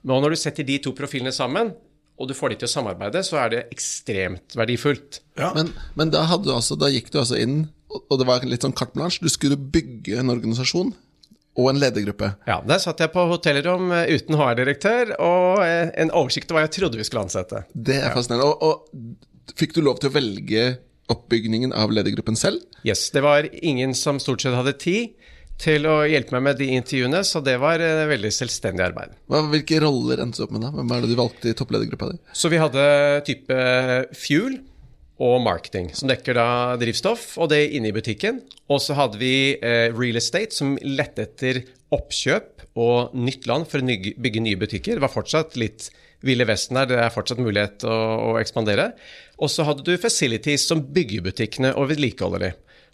[0.03, 1.71] Men når du setter de to profilene sammen,
[2.21, 5.23] og du får de til å samarbeide, så er det ekstremt verdifullt.
[5.41, 5.55] Ja.
[5.57, 8.45] Men, men da, hadde du altså, da gikk du altså inn, og og det var
[8.47, 9.23] litt sånn carte blanche.
[9.23, 10.93] Du skulle bygge en organisasjon
[11.59, 12.29] og en ledergruppe.
[12.47, 16.69] Ja, Der satt jeg på hotellrom eh, uten HR-direktør og eh, en oversikt over hva
[16.69, 17.65] jeg trodde vi skulle ansette.
[17.75, 18.47] Det er fascinerende.
[18.47, 18.63] Og,
[19.51, 20.65] og fikk du lov til å velge
[21.11, 22.63] oppbygningen av ledergruppen selv?
[22.87, 25.17] Yes, Det var ingen som stort sett hadde tid
[25.61, 29.15] til å hjelpe meg med de intervjuene, så det var eh, veldig selvstendig arbeid.
[29.53, 30.73] Hvilke roller endte du opp med da?
[30.75, 32.21] Hvem er det du valgte i toppledergruppa di?
[32.37, 32.85] Så vi hadde
[33.29, 33.61] type
[34.17, 34.61] fuel
[35.21, 36.49] og marketing, som dekker da
[36.81, 38.41] drivstoff, og det inne i butikken.
[38.73, 43.83] Og så hadde vi eh, real estate, som lette etter oppkjøp og nytt land for
[43.83, 43.89] å
[44.25, 44.97] bygge nye butikker.
[44.97, 45.91] Det var fortsatt litt
[46.25, 47.97] Ville Vesten her, det er fortsatt mulighet å,
[48.31, 48.91] å ekspandere.
[49.41, 52.51] Og så hadde du facilities som bygger butikkene og vedlikeholder de.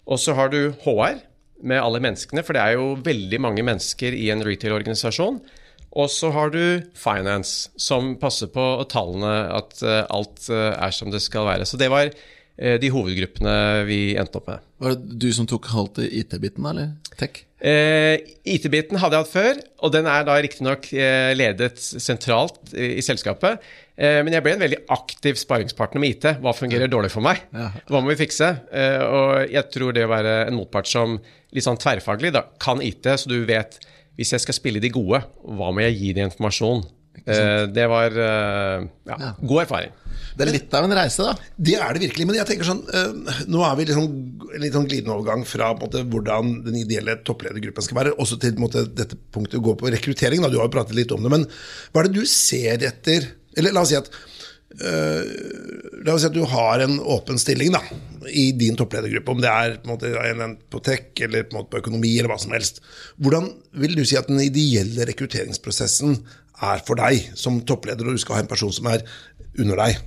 [0.07, 1.19] Og så har du HR
[1.63, 5.39] med alle menneskene, for det er jo veldig mange mennesker i en retail-organisasjon.
[5.97, 11.09] Og så har du finance, som passer på tallene, at uh, alt uh, er som
[11.13, 11.65] det skal være.
[11.65, 12.11] Så det var
[12.57, 13.51] de hovedgruppene
[13.85, 14.63] vi endte opp med.
[14.81, 17.43] Var det du som tok halvt IT-biten, eller tech?
[17.57, 23.05] IT-biten hadde jeg hatt før, og den er da riktignok uh, ledet sentralt i, i
[23.05, 23.61] selskapet.
[23.97, 26.27] men jeg ble en veldig aktiv sparingspartner med IT.
[26.41, 27.45] Hva fungerer dårlig for meg?
[27.53, 28.51] Hva må vi fikse?
[29.09, 31.17] og jeg tror det å være en motpart som
[31.53, 33.79] litt sånn tverrfaglig da, kan IT, så du vet
[34.17, 36.81] hvis jeg skal spille de gode, hva må jeg gi de informasjon?
[37.25, 39.31] Eh, det var eh, ja, ja.
[39.41, 39.95] god erfaring.
[40.37, 41.49] Det er litt av en reise, da.
[41.57, 42.27] Det er det virkelig.
[42.29, 44.07] Men jeg tenker sånn, uh, nå er vi liksom,
[44.61, 48.85] litt sånn glidende overgang fra måte, hvordan den ideelle toppledergruppen skal være, også til måte,
[48.85, 50.45] dette punktet å gå på rekruttering.
[50.45, 50.51] Da.
[50.53, 51.33] Du har jo pratet litt om det.
[51.33, 54.11] Men hva er det du ser etter Eller la oss si at
[54.77, 55.23] Uh,
[56.05, 57.79] la oss si at du har en åpen stilling da,
[58.29, 62.29] i din toppledergruppe, om det er på, måte, på tech eller på, på, økonomi eller
[62.29, 62.83] hva som helst.
[63.15, 63.47] Hvordan
[63.79, 66.19] vil du si at den ideelle rekrutteringsprosessen
[66.65, 69.03] er for deg som toppleder, og du skal ha en person som er
[69.57, 69.97] under deg?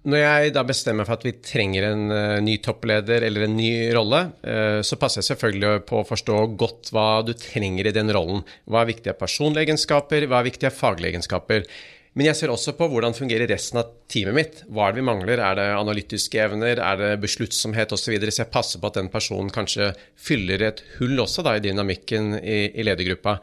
[0.00, 3.68] Når jeg da bestemmer for at vi trenger en uh, ny toppleder eller en ny
[3.92, 8.12] rolle, uh, så passer jeg selvfølgelig på å forstå godt hva du trenger i den
[8.16, 8.40] rollen.
[8.64, 11.68] Hva er viktige personlige egenskaper, hva er viktige faglige egenskaper.
[12.16, 14.62] Men jeg ser også på hvordan fungerer resten av teamet mitt.
[14.72, 15.44] Hva er det vi mangler?
[15.44, 16.80] Er det analytiske evner?
[16.80, 18.08] Er det besluttsomhet osv.?
[18.08, 18.34] Så, videre?
[18.34, 22.38] så jeg passer på at den personen kanskje fyller et hull også da, i dynamikken
[22.40, 23.36] i, i ledergruppa.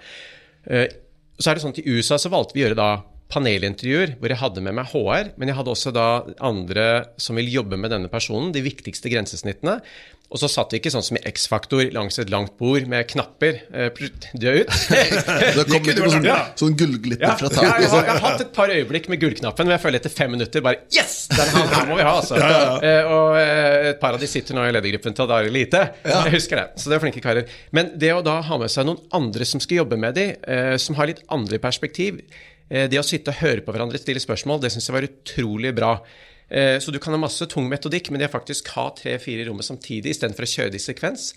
[1.38, 2.90] Så er det sånn at I USA så valgte vi å gjøre da
[3.32, 6.08] panelintervjuer hvor jeg hadde med meg HR, men jeg hadde også da
[6.44, 6.88] andre
[7.22, 9.82] som vil jobbe med denne personen, de viktigste grensesnittene.
[10.28, 13.62] Og så satt vi ikke sånn som i X-Faktor langs et langt bord med knapper.
[13.72, 14.02] Eh,
[14.44, 14.74] død ut.
[15.56, 16.28] det kom ikke sånn,
[16.60, 17.36] sånn gullglitter ja.
[17.40, 17.64] fra taket.
[17.64, 20.14] Ja, jeg, har, jeg, har, hatt et par øyeblikk med gullknappen, men jeg føler etter
[20.14, 21.16] fem minutter bare Yes!
[21.32, 22.36] Den her, her må vi ha, altså.
[22.44, 25.54] Ja, ja, eh, og eh, et par av de sitter nå i ledergruppen til Adari
[25.54, 25.86] Lite.
[26.04, 26.68] Jeg husker det.
[26.82, 27.58] Så det er flinke karer.
[27.76, 30.28] Men det å da ha med seg noen andre som skal jobbe med de,
[30.82, 32.20] som har litt andre perspektiv
[32.68, 35.94] det å sitte og høre på hverandre stille spørsmål, det syns jeg var utrolig bra.
[36.50, 39.48] Eh, så du kan ha masse tung metodikk, men det å faktisk ha tre-fire i
[39.50, 41.30] rommet samtidig istedenfor å kjøre det i sekvens,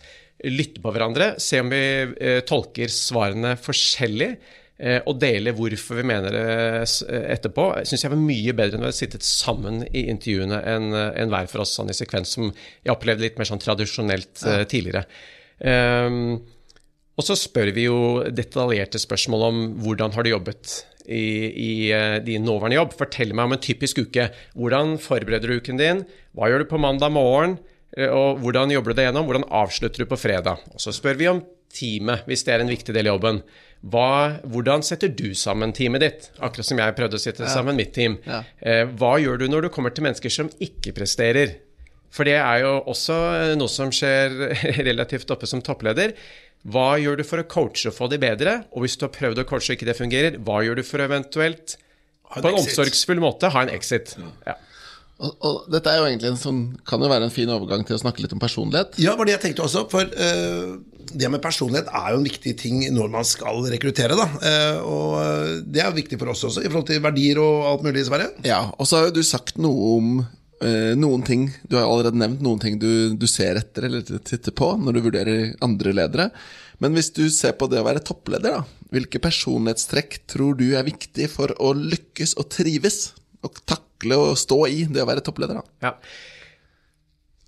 [0.46, 1.82] lytte på hverandre, se om vi
[2.14, 4.30] eh, tolker svarene forskjellig,
[4.78, 8.92] eh, og dele hvorfor vi mener det etterpå, syns jeg var mye bedre enn å
[8.92, 12.94] ha sittet sammen i intervjuene enn en hver for oss sånn i sekvens, som jeg
[12.94, 14.62] opplevde litt mer sånn tradisjonelt ja.
[14.70, 15.04] tidligere.
[15.60, 16.38] Um,
[17.20, 17.98] og så spør vi jo
[18.32, 22.96] detaljerte spørsmål om hvordan har du jobbet i, i uh, din nåværende jobb.
[22.98, 24.28] Fortell meg om en typisk uke.
[24.58, 26.04] Hvordan forbereder du uken din?
[26.36, 27.56] Hva gjør du på mandag morgen?
[27.96, 29.26] Uh, og hvordan jobber du deg gjennom?
[29.30, 30.62] Hvordan avslutter du på fredag?
[30.74, 33.40] Og så spør vi om teamet, hvis det er en viktig del av jobben.
[33.90, 36.30] Hva, hvordan setter du sammen teamet ditt?
[36.42, 37.52] Akkurat som jeg prøvde å sette ja.
[37.52, 38.18] sammen mitt team.
[38.26, 38.44] Ja.
[38.60, 41.58] Uh, hva gjør du når du kommer til mennesker som ikke presterer?
[42.10, 43.16] For det er jo også
[43.58, 44.34] noe som skjer
[44.88, 46.16] relativt oppe som toppleder.
[46.68, 48.60] Hva gjør du for å coache og få de bedre?
[48.74, 51.00] Og hvis du har prøvd å coache og ikke det fungerer, hva gjør du for
[51.00, 51.78] å eventuelt
[52.30, 54.12] på en omsorgsfull måte ha en exit?
[54.46, 54.58] Ja.
[55.20, 57.96] Og, og, dette er jo egentlig en sånn, kan jo være en fin overgang til
[57.96, 58.96] å snakke litt om personlighet.
[59.02, 59.84] Ja, var det jeg tenkte også.
[59.92, 60.78] For uh,
[61.10, 64.16] det med personlighet er jo en viktig ting når man skal rekruttere.
[64.16, 64.28] da.
[64.40, 68.06] Uh, og det er viktig for oss også, i forhold til verdier og alt mulig,
[68.08, 68.30] Sverre.
[68.48, 70.22] Ja, og så har jo du sagt noe om
[70.60, 74.74] noen ting Du har allerede nevnt noen ting du, du ser etter eller titter på
[74.76, 76.26] når du vurderer andre ledere.
[76.80, 80.86] Men hvis du ser på det å være toppleder, da, hvilke personlighetstrekk tror du er
[80.86, 83.10] viktig for å lykkes og trives?
[83.44, 85.60] Og takle og stå i det å være toppleder?
[85.60, 85.90] da?
[85.90, 85.92] Ja.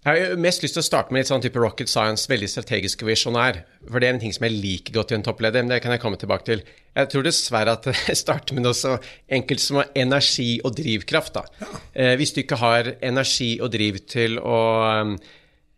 [0.02, 3.04] Jeg har mest lyst til å starte med litt sånn type rocket science, veldig strategisk
[3.06, 3.60] visjonær.
[3.86, 5.94] For det er en ting som jeg liker godt i en toppleder, men det kan
[5.94, 6.64] jeg komme tilbake til.
[6.98, 8.96] Jeg tror dessverre at det starter med noe så
[9.30, 11.38] enkelt som energi og drivkraft.
[11.38, 11.44] Da.
[11.62, 11.70] Ja.
[11.94, 14.58] Eh, hvis du ikke har energi og driv til å
[15.06, 15.14] um,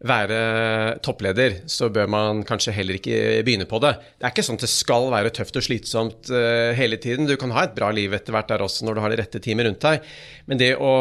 [0.04, 3.94] være toppleder, så bør man kanskje heller ikke begynne på det.
[4.18, 7.28] Det er ikke sånn at det skal være tøft og slitsomt uh, hele tiden.
[7.30, 9.40] Du kan ha et bra liv etter hvert der også når du har det rette
[9.44, 10.08] teamet rundt deg.
[10.50, 10.94] Men det å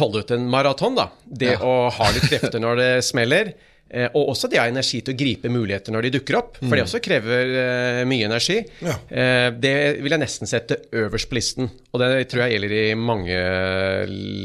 [0.00, 1.60] holde ut en maraton, da, det ja.
[1.64, 3.71] å ha litt krefter når det smeller, Eh,
[4.16, 6.86] og også det har energi til å gripe muligheter når de dukker opp, for det
[6.86, 8.58] også krever eh, mye energi.
[8.80, 8.96] Ja.
[9.12, 12.86] Eh, det vil jeg nesten sette øverst på listen, og det tror jeg gjelder i
[12.96, 13.38] mange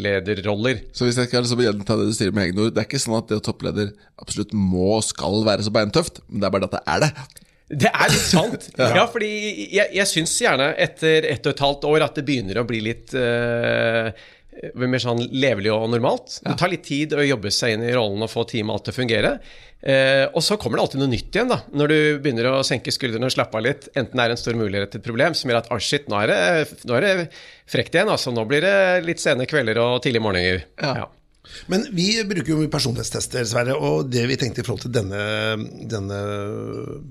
[0.03, 0.83] lederroller.
[0.91, 3.03] Så hvis jeg skal liksom gjenta det du sier med egne ord, det er ikke
[3.03, 6.55] sånn at det å toppleder absolutt må og skal være så beintøft, men det er
[6.57, 7.43] bare det at det er det.
[7.67, 8.69] Det er litt sant.
[8.79, 9.03] ja.
[9.12, 9.29] fordi
[9.75, 12.79] jeg, jeg syns gjerne etter ett og et halvt år at det begynner å bli
[12.86, 14.07] litt uh,
[14.78, 16.39] mer sånn levelig og normalt.
[16.43, 18.96] Det tar litt tid å jobbe seg inn i rollen og få teamet alt til
[18.96, 19.34] å fungere.
[19.82, 21.60] Eh, og så kommer det alltid noe nytt igjen, da.
[21.70, 23.89] Når du begynner å senke skuldrene og slappe av litt.
[23.93, 26.24] Enten det er en stor mulighet til et problem som gjør at oh shit, nå
[26.24, 27.13] er det, nå er det
[27.70, 28.10] frekt igjen.
[28.13, 30.65] altså Nå blir det litt sene kvelder og tidlige morgener.
[30.82, 30.96] Ja.
[31.04, 31.08] Ja.
[31.72, 35.22] Men vi bruker jo personlighetstester, Sverre, og det vi tenkte i forhold til denne,
[35.89, 36.20] denne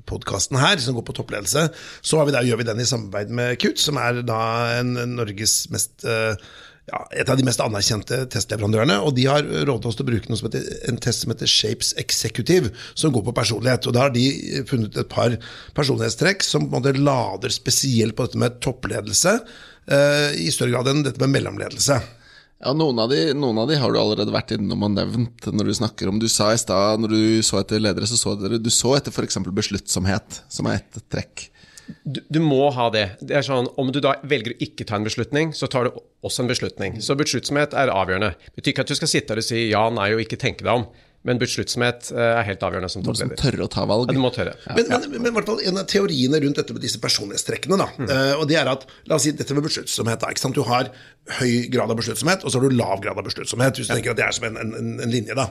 [0.09, 1.67] podkasten her, som går på toppledelse,
[2.05, 4.41] så vi der, gjør vi den i samarbeid med KUT, som er da
[4.77, 6.37] en, Norges mest eh,
[6.87, 8.99] ja, et av de mest anerkjente testleverandørene.
[9.03, 11.51] Og de har rådet oss til å bruke noe som heter, en test som heter
[11.51, 13.89] Shapes Executive, som går på personlighet.
[13.89, 14.27] Og Da har de
[14.71, 15.35] funnet et par
[15.75, 19.41] personlighetstrekk som på en måte lader spesielt på dette med toppledelse,
[19.91, 21.99] eh, i større grad enn dette med mellomledelse.
[22.57, 25.69] Ja, noen av, de, noen av de har du allerede vært innom og nevnt når
[25.69, 28.63] du snakker om Du sa i stad, når du så etter ledere, så så dere
[28.63, 29.37] Du så etter f.eks.
[29.45, 31.51] besluttsomhet, som er ett trekk.
[32.03, 33.05] Du, du må ha det.
[33.23, 36.43] det sånn, om du da velger å ikke ta en beslutning, så tar du også
[36.43, 37.01] en beslutning.
[37.03, 38.33] Så besluttsomhet er avgjørende.
[38.49, 40.67] Det betyr ikke at du skal sitte her og si ja, nei og ikke tenke
[40.67, 40.89] deg om.
[41.27, 43.35] Men besluttsomhet eh, er helt avgjørende som toppleder.
[43.35, 44.13] Du må tørre å ta valg.
[44.13, 44.55] Ja, du må tørre.
[44.77, 47.89] Men, men, men i hvert fall en av teoriene rundt dette med disse personlighetstrekkene, da,
[47.99, 48.15] mm.
[48.39, 50.57] og det er at, la oss si dette med besluttsomhet, da, ikke sant?
[50.57, 50.93] du har
[51.41, 54.15] høy grad av besluttsomhet, og så har du lav grad av besluttsomhet, hvis du tenker
[54.15, 55.51] at det er som en, en, en linje, da.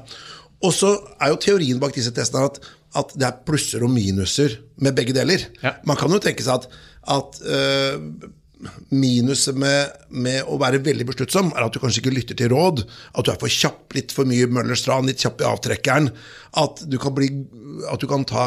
[0.64, 2.62] Og så er jo teorien bak disse testene at,
[2.96, 5.44] at det er plusser og minuser med begge deler.
[5.64, 5.76] Ja.
[5.88, 6.80] Man kan jo tenke seg at,
[7.12, 7.98] at eh,
[8.96, 12.86] Minuset med, med å være veldig besluttsom er at du kanskje ikke lytter til råd,
[13.18, 16.12] at du er for kjapp, litt for mye Møllers tran, litt kjapp i avtrekkeren.
[16.56, 17.28] At du kan bli
[17.92, 18.46] At du kan ta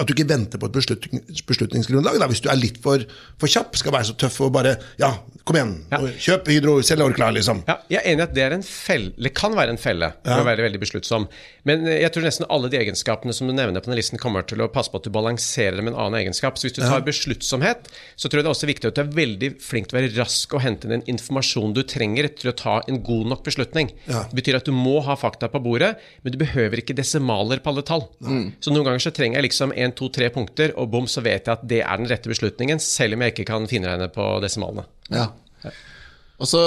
[0.00, 2.16] At du ikke venter på et beslutning, beslutningsgrunnlag.
[2.18, 3.04] Da, hvis du er litt for,
[3.38, 5.12] for kjapp, skal være så tøff og bare Ja,
[5.46, 6.00] kom igjen, Ja.
[6.26, 7.62] kjøp Hydro, selg Orkla, liksom.
[7.70, 10.42] Ja, jeg er enig i at det er en felle, kan være en felle for
[10.42, 11.28] å være veldig besluttsom.
[11.68, 14.42] Men eh, jeg tror nesten alle de egenskapene som du nevner på den listen, kommer
[14.46, 16.58] til å passe på at du balanserer med en annen egenskap.
[16.58, 19.12] Så hvis du tar besluttsomhet, så tror jeg det er også viktig at du er
[19.14, 22.74] veldig flink til å være rask og hente den informasjonen du trenger til å ta
[22.90, 23.92] en god nok beslutning.
[24.08, 24.24] Ja.
[24.30, 25.92] Det betyr at du må ha fakta på bordet,
[26.24, 28.08] men du behøver ikke desimaler på alle tall.
[28.64, 31.46] Så noen ganger så trenger jeg liksom én, to, tre punkter, og bom, så vet
[31.46, 34.88] jeg at det er den rette beslutningen, selv om jeg ikke kan finregne på desimalene.
[35.12, 35.28] Ja.
[36.42, 36.62] Og så,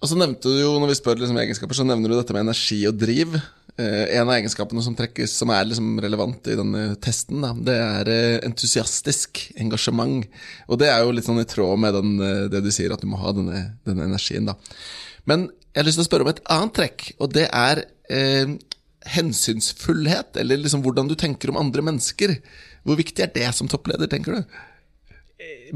[0.00, 2.46] og så nevnte du jo, når vi spør liksom egenskaper, så nevner du dette med
[2.46, 3.36] energi og driv.
[3.76, 7.74] Eh, en av egenskapene som trekkes, som er liksom relevant i denne testen, da, det
[7.76, 10.24] er eh, entusiastisk engasjement.
[10.70, 13.04] Og det er jo litt sånn i tråd med den, eh, det du sier, at
[13.04, 14.48] du må ha denne, denne energien.
[14.48, 14.56] da.
[15.28, 18.56] Men jeg har lyst til å spørre om et annet trekk, og det er eh,
[19.12, 20.40] hensynsfullhet.
[20.40, 22.32] Eller liksom hvordan du tenker om andre mennesker.
[22.88, 24.58] Hvor viktig er det som toppleder, tenker du?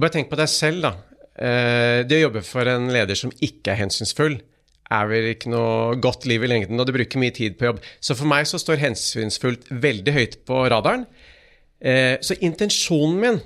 [0.01, 0.97] Bare tenk på deg selv, da.
[1.41, 4.35] Det å jobbe for en leder som ikke er hensynsfull,
[4.91, 7.81] er vel ikke noe godt liv i lengden, og du bruker mye tid på jobb.
[8.03, 11.07] Så for meg så står hensynsfullt veldig høyt på radaren.
[11.81, 13.41] Eh, Så intensjonen min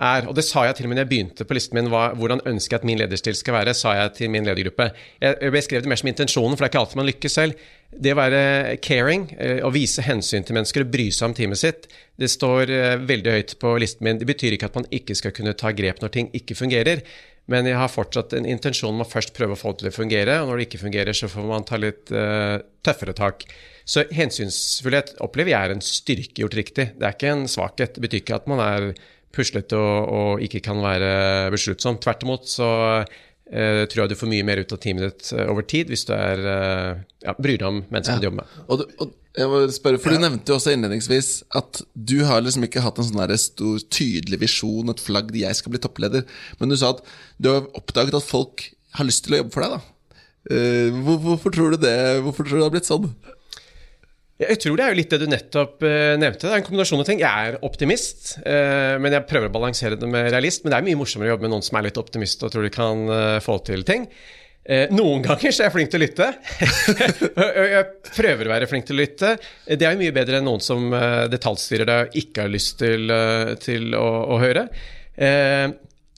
[0.00, 2.08] er, og det sa jeg til og med når jeg begynte på listen min, hva,
[2.18, 4.88] hvordan ønsker jeg at min lederstil skal være, sa jeg til min ledergruppe.
[5.22, 7.68] Jeg beskrev det mer som intensjonen, for det er ikke alltid man lykkes selv.
[7.94, 8.40] Det å være
[8.82, 11.86] caring, eh, å vise hensyn til mennesker og bry seg om teamet sitt,
[12.18, 14.18] det står eh, veldig høyt på listen min.
[14.18, 17.04] Det betyr ikke at man ikke skal kunne ta grep når ting ikke fungerer,
[17.52, 19.96] men jeg har fortsatt en intensjon om å først prøve å få det til å
[19.98, 23.44] fungere, og når det ikke fungerer, så får man ta litt uh, tøffere tak.
[23.84, 26.86] Så hensynsfullhet opplever jeg er en styrke gjort riktig.
[26.96, 27.96] Det er ikke en svakhet.
[27.96, 28.88] Det betyr ikke at man er
[29.34, 31.10] puslete og, og ikke kan være
[31.52, 31.98] besluttsom.
[32.00, 32.70] Tvert imot så
[33.04, 36.06] uh, tror jeg du får mye mer ut av teamet ditt eh, over tid hvis
[36.08, 38.56] du er, uh, ja, bryr deg om menneskene du jobber med.
[38.72, 42.66] Og, og jeg må spørre, for Du nevnte jo også innledningsvis at du har liksom
[42.68, 46.22] ikke hatt en sånn stor, tydelig visjon, et flagg, jeg skal bli toppleder.
[46.60, 47.02] Men du sa at
[47.42, 49.74] du har oppdaget at folk har lyst til å jobbe for deg.
[49.74, 50.20] da.
[50.54, 53.06] Eh, hvor, hvorfor tror du det Hvorfor tror du det har blitt sånn?
[54.42, 56.44] Jeg tror det er jo litt det du nettopp eh, nevnte.
[56.46, 57.20] Det er en kombinasjon av ting.
[57.22, 60.62] Jeg er optimist, eh, men jeg prøver å balansere det med realist.
[60.62, 62.66] Men det er mye morsommere å jobbe med noen som er litt optimist og tror
[62.66, 63.06] de kan
[63.42, 64.08] få til ting.
[64.64, 66.30] Eh, noen ganger så er jeg flink til å lytte.
[67.74, 69.34] Jeg prøver å være flink til å lytte.
[69.68, 72.78] Det er jo mye bedre enn noen som eh, detaljstyrer deg og ikke har lyst
[72.80, 74.68] til, eh, til å, å høre.
[75.20, 75.66] Eh,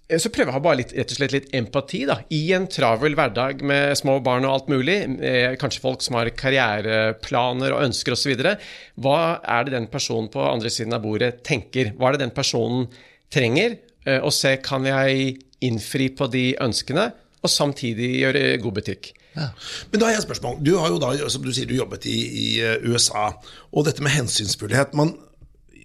[0.07, 2.69] så prøver jeg å ha bare litt, rett og slett litt empati da, i en
[2.71, 5.01] travel hverdag med små barn og alt mulig.
[5.19, 8.47] Eh, kanskje folk som har karriereplaner og ønsker osv.
[9.03, 11.91] Hva er det den personen på andre siden av bordet tenker?
[11.99, 12.87] Hva er det den personen
[13.35, 13.81] trenger?
[14.07, 17.11] Eh, og se kan jeg innfri på de ønskene?
[17.47, 19.13] Og samtidig gjøre god butikk.
[19.37, 20.59] Men da har jeg et spørsmål.
[20.65, 23.29] Du har jo da, som du sier, du jobbet i, i eh, USA.
[23.73, 25.13] Og dette med hensynsfullhet man,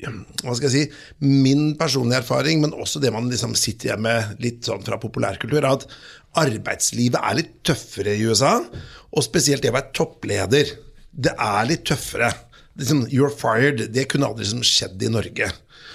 [0.01, 4.41] hva skal jeg si, Min personlige erfaring, men også det man liksom sitter igjen med
[4.43, 5.85] litt sånn fra populærkultur, er at
[6.41, 8.55] arbeidslivet er litt tøffere i USA.
[9.11, 10.71] Og spesielt det å være toppleder.
[11.11, 12.31] Det er litt tøffere.
[12.79, 13.83] Liksom, you're fired.
[13.91, 15.51] Det kunne aldri liksom skjedd i Norge.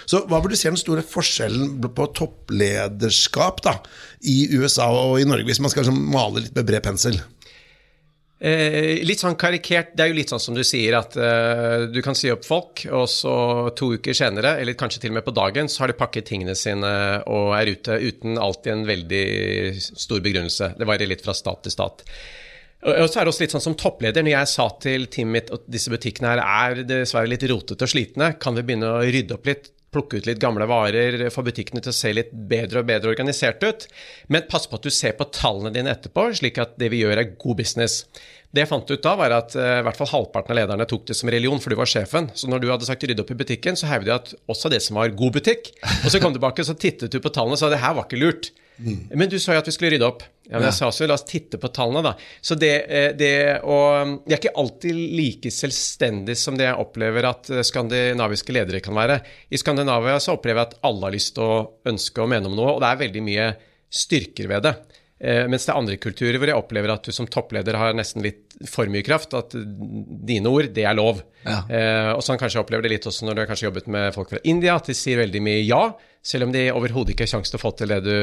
[0.06, 3.78] Så hva burde du si er den store forskjellen på topplederskap da,
[4.22, 7.18] i USA og i Norge, hvis man skal liksom, male litt med bred pensel?
[8.36, 9.94] Eh, litt sånn karikert.
[9.96, 12.84] Det er jo litt sånn som du sier, at eh, du kan si opp folk,
[12.92, 13.36] og så
[13.78, 16.56] to uker senere, eller kanskje til og med på dagen, så har de pakket tingene
[16.58, 16.90] sine
[17.32, 19.26] og er ute uten alltid en veldig
[19.88, 20.74] stor begrunnelse.
[20.76, 22.04] Det varierer litt fra stat til stat.
[22.84, 25.54] Og så er det også litt sånn som toppleder, når jeg sa til teamet mitt
[25.54, 29.38] at disse butikkene her er dessverre litt rotete og slitne, kan vi begynne å rydde
[29.38, 29.72] opp litt?
[29.96, 33.62] plukke ut litt gamle varer, få butikkene til å se litt bedre og bedre organisert
[33.64, 33.86] ut.
[34.32, 37.22] Men pass på at du ser på tallene dine etterpå, slik at det vi gjør,
[37.22, 38.02] er god business.
[38.52, 41.08] Det jeg fant ut da, var at uh, i hvert fall halvparten av lederne tok
[41.08, 42.30] det som religion, for du var sjefen.
[42.36, 44.82] Så når du hadde sagt rydde opp i butikken, så hevde de at også det
[44.84, 45.72] som var god butikk.
[46.04, 48.08] Og så kom du tilbake, så tittet du på tallene og sa det her var
[48.08, 48.52] ikke lurt.
[48.78, 49.06] Mm.
[49.14, 50.24] Men du sa jo at vi skulle rydde opp.
[50.46, 52.12] Ja, men jeg sa også la oss titte på tallene, da.
[52.44, 53.30] Så det, eh, det
[53.66, 58.82] og Jeg er ikke alltid like selvstendig som det jeg opplever at eh, skandinaviske ledere
[58.84, 59.18] kan være.
[59.50, 62.54] I Skandinavia så opplever jeg at alle har lyst til å ønske å mene om
[62.58, 63.48] noe, og det er veldig mye
[63.90, 64.74] styrker ved det.
[65.18, 68.24] Eh, mens det er andre kulturer hvor jeg opplever at du som toppleder har nesten
[68.24, 69.36] litt for mye kraft.
[69.36, 71.22] At dine ord, det er lov.
[71.46, 71.62] Ja.
[71.70, 74.12] Eh, og sånn kanskje jeg opplever det litt også når du har kanskje jobbet med
[74.16, 75.86] folk fra India, at de sier veldig mye ja
[76.26, 78.16] selv om de overhodet ikke har sjanse til å få til det du,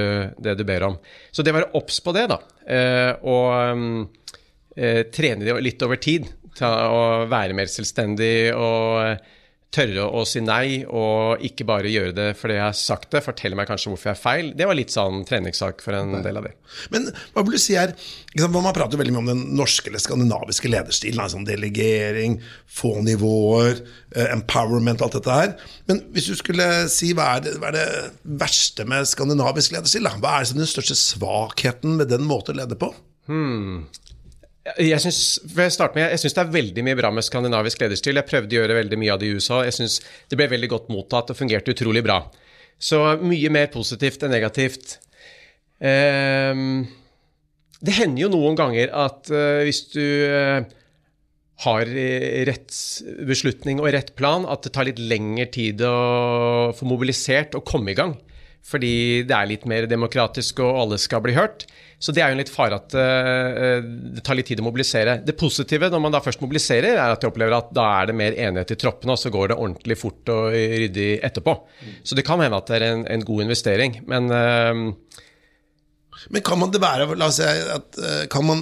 [0.44, 0.98] det du ber om.
[1.32, 4.34] Så det å være obs på det, da, eh, og
[4.76, 9.24] eh, trene det litt over tid til å være mer selvstendig og
[9.74, 13.58] tørre å si nei, og ikke bare gjøre det fordi jeg har sagt det, fortelle
[13.58, 16.48] meg kanskje hvorfor jeg er feil, det var litt sånn treningssak for en del av
[16.48, 16.54] det.
[16.94, 17.96] Men hva vil du si her?
[18.54, 21.22] Man prater veldig mye om den norske eller skandinaviske lederstilen.
[21.24, 23.82] Altså delegering, få nivåer,
[24.16, 25.56] eh, empowerment, alt dette her.
[25.90, 27.88] Men hvis du skulle si hva er det, hva er det
[28.44, 30.10] verste med skandinavisk lederstil?
[30.10, 30.16] Da?
[30.22, 32.94] Hva er den største svakheten med den måten å lede på?
[33.30, 33.86] Hmm.
[34.64, 38.16] Jeg syns det er veldig mye bra med skandinavisk lederstil.
[38.16, 39.60] Jeg prøvde å gjøre veldig mye av det i USA.
[39.68, 39.98] Jeg syns
[40.32, 42.22] det ble veldig godt mottatt og fungerte utrolig bra.
[42.80, 44.98] Så mye mer positivt enn negativt.
[45.84, 46.86] Um,
[47.84, 50.64] det hender jo noen ganger at uh, hvis du uh,
[51.66, 51.92] har
[52.48, 52.78] rett
[53.28, 57.92] beslutning og rett plan, at det tar litt lengre tid å få mobilisert og komme
[57.92, 58.16] i gang.
[58.64, 61.68] Fordi det er litt mer demokratisk og alle skal bli hørt.
[62.04, 63.80] Så det er jo en litt fare at uh,
[64.18, 65.22] det tar litt tid å mobilisere.
[65.24, 68.18] Det positive når man da først mobiliserer, er at jeg opplever at da er det
[68.20, 71.56] mer enighet i troppene, og så går det ordentlig fort og ryddig etterpå.
[72.04, 75.20] Så det kan hende at det er en, en god investering, men uh,
[76.32, 77.98] Men kan man det være La oss si at
[78.32, 78.62] kan man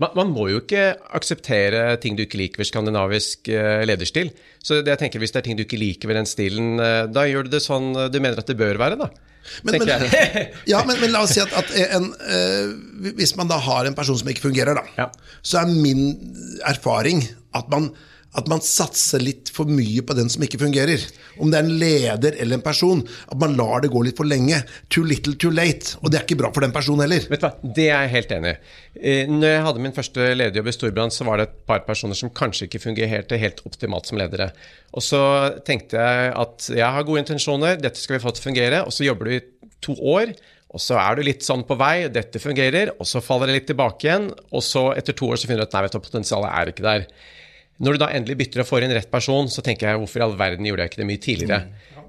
[0.00, 3.46] man, man, må jo ikke akseptere ting du ikke liker ved skandinavisk
[3.86, 4.32] lederstil.
[4.58, 6.72] Så det jeg tenker, hvis det er ting du ikke liker ved den stilen,
[7.14, 9.12] da gjør du det sånn du mener at det bør være, da.
[9.62, 9.90] Men, men,
[10.72, 13.96] ja, men, men, la oss si at, at en, uh, hvis man da har en
[13.96, 15.08] person som ikke fungerer, da, ja.
[15.44, 16.06] så er min
[16.68, 17.24] erfaring
[17.54, 17.90] at man,
[18.34, 21.02] at man satser litt for mye på den som ikke fungerer.
[21.38, 23.02] Om det er en leder eller en person.
[23.30, 24.58] At man lar det gå litt for lenge.
[24.92, 25.94] Too little, too late.
[26.02, 27.28] Og det er ikke bra for den personen heller.
[27.30, 28.56] Vet du hva, Det er jeg helt enig i.
[29.00, 32.18] Eh, når jeg hadde min første lederjobb i Storbrann, så var det et par personer
[32.18, 34.50] som kanskje ikke fungerte helt optimalt som ledere.
[34.94, 35.22] Og så
[35.66, 38.82] tenkte jeg at jeg har gode intensjoner, dette skal vi få til å fungere.
[38.82, 39.44] Og så jobber du i
[39.84, 40.34] to år,
[40.74, 43.70] og så er du litt sånn på vei, dette fungerer, og så faller det litt
[43.70, 46.50] tilbake igjen, og så etter to år så finner du at nei, vet du, potensialet
[46.50, 47.04] er ikke der.
[47.82, 50.26] Når du da endelig bytter og får inn rett person, så tenker jeg hvorfor i
[50.28, 51.62] all verden gjorde jeg ikke det mye tidligere?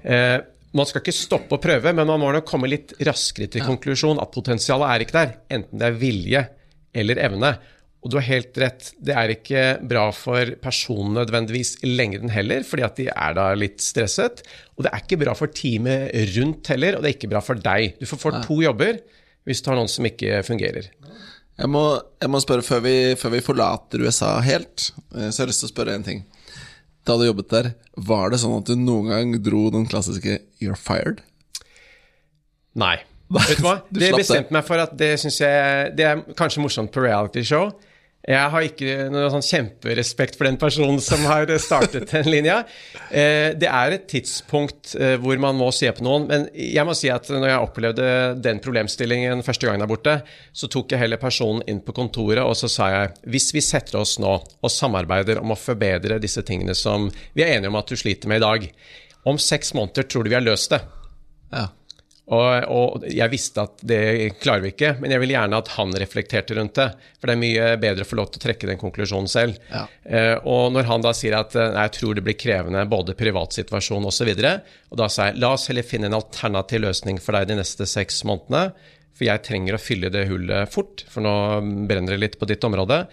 [0.06, 0.36] Eh,
[0.76, 4.20] man skal ikke stoppe å prøve, men man må nok komme litt raskere til konklusjon
[4.22, 6.42] at potensialet er ikke der, enten det er vilje
[6.96, 7.52] eller evne.
[8.04, 12.62] Og du har helt rett, det er ikke bra for personen nødvendigvis i lengden heller,
[12.68, 14.44] fordi at de er da litt stresset.
[14.76, 17.58] Og det er ikke bra for teamet rundt heller, og det er ikke bra for
[17.58, 17.96] deg.
[17.98, 19.00] Du får få to jobber
[19.46, 20.86] hvis du har noen som ikke fungerer.
[21.56, 21.82] Jeg må,
[22.20, 25.62] jeg må spørre, før vi, før vi, forlater USA helt, så så har jeg lyst
[25.64, 26.24] til å spørre én ting.
[27.06, 30.76] Da du jobbet der, var det sånn at du noen gang dro den klassiske 'you're
[30.76, 31.22] fired'?
[32.76, 32.98] Nei.
[33.32, 33.78] Vet du hva?
[33.90, 37.72] Det bestemte meg for at det syns jeg Det er kanskje morsomt på reality show.
[38.26, 42.56] Jeg har ikke noe sånn kjemperespekt for den personen som har startet den linja.
[43.06, 46.96] Eh, det er et tidspunkt eh, hvor man må se på noen, men jeg må
[46.98, 48.08] si at når jeg opplevde
[48.42, 50.16] den problemstillingen første gangen der borte,
[50.50, 54.00] så tok jeg heller personen inn på kontoret og så sa jeg hvis vi setter
[54.02, 57.06] oss nå og samarbeider om å forbedre disse tingene som
[57.36, 58.70] vi er enige om at du sliter med i dag,
[59.26, 60.82] om seks måneder tror du vi har løst det.
[61.54, 61.68] Ja.
[62.26, 64.00] Og, og, jeg visste at det
[64.42, 66.88] klarer vi ikke, men jeg vil gjerne at han reflekterte rundt det.
[67.20, 69.60] For det er mye bedre å få lov til å trekke den konklusjonen selv.
[69.70, 69.84] Ja.
[70.02, 74.10] Eh, og når han da sier at nei, jeg tror det blir krevende, både privatsituasjon
[74.10, 74.56] osv., og, så
[74.90, 77.86] og da sa jeg la oss heller finne en alternativ løsning for deg de neste
[77.86, 78.74] seks månedene.
[79.16, 81.36] For jeg trenger å fylle det hullet fort, for nå
[81.88, 83.04] brenner det litt på ditt område.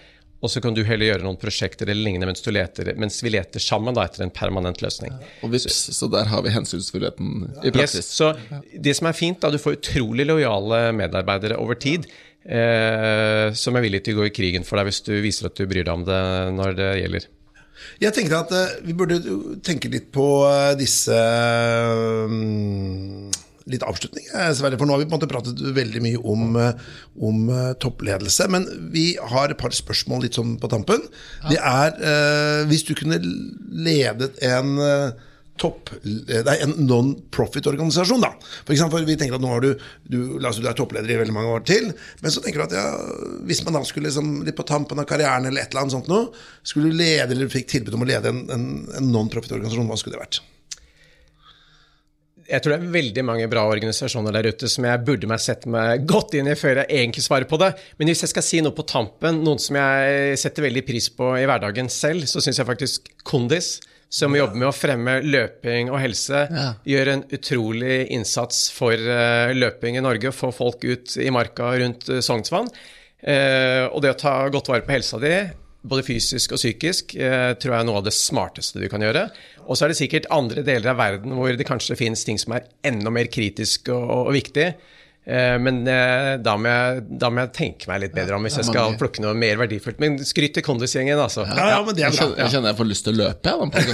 [0.43, 3.63] Og så kan du heller gjøre noen prosjekter eller lignende mens, leter, mens vi leter
[3.63, 5.13] sammen da, etter en permanent løsning.
[5.45, 7.29] Og vips, så der har vi hensynsfullheten
[7.63, 8.03] i praksis.
[8.03, 8.33] Yes, så
[8.75, 12.09] det som er fint, da, du får utrolig lojale medarbeidere over tid.
[12.43, 15.55] Eh, som er villige til å gå i krigen for deg hvis du viser at
[15.55, 16.19] du bryr deg om det
[16.57, 17.29] når det gjelder.
[18.03, 19.17] Jeg tenker at uh, vi burde
[19.65, 21.15] tenke litt på uh, disse
[22.27, 23.31] um,
[23.71, 24.25] litt avslutning,
[24.57, 24.77] Sverre.
[24.79, 26.57] For nå har vi på en måte pratet veldig mye om,
[27.23, 28.47] om uh, toppledelse.
[28.51, 31.05] Men vi har et par spørsmål litt sånn på tampen.
[31.49, 34.75] Det er eh, Hvis du kunne ledet en
[35.59, 38.23] topp, nei, en non-profit-organisasjon.
[38.23, 38.31] da.
[38.65, 39.73] For eksempel, vi tenker at nå har du,
[40.09, 41.91] du, la oss du er toppleder i veldig mange år til,
[42.23, 42.87] men så tenker du at ja,
[43.47, 46.09] hvis man da skulle liksom, litt på tampen av karrieren eller et eller annet sånt
[46.11, 46.31] noe,
[46.65, 50.17] skulle du lede eller fikk tilbud om å lede en, en, en non-profit-organisasjon, hva skulle
[50.17, 50.41] det vært?
[52.47, 55.69] Jeg tror det er veldig mange bra organisasjoner der ute som jeg burde meg sette
[55.71, 57.71] meg godt inn i før jeg egentlig svarer på det.
[57.99, 61.33] Men hvis jeg skal si noe på tampen, noen som jeg setter veldig pris på
[61.39, 63.77] i hverdagen selv, så syns jeg faktisk Kondis,
[64.13, 66.67] som jobber med å fremme løping og helse, ja.
[66.85, 70.33] gjør en utrolig innsats for uh, løping i Norge.
[70.35, 72.69] Få folk ut i marka rundt uh, Sognsvann.
[73.23, 75.33] Uh, og det å ta godt vare på helsa di,
[75.83, 79.27] både fysisk og psykisk, tror jeg er noe av det smarteste du kan gjøre.
[79.67, 82.55] Og så er det sikkert andre deler av verden hvor det kanskje finnes ting som
[82.55, 84.69] er enda mer kritisk og, og viktig.
[85.25, 88.57] Eh, men eh, da må, jeg, da må, jeg, tenke meg litt bedre om hvis
[88.59, 90.01] jeg skal plukke noe mer verdifullt.
[90.03, 91.45] Men skryt til kondisgjengen, altså.
[91.47, 92.27] Ja, ja, men det er bra.
[92.41, 93.53] Jeg kjenner jeg får lyst til å løpe,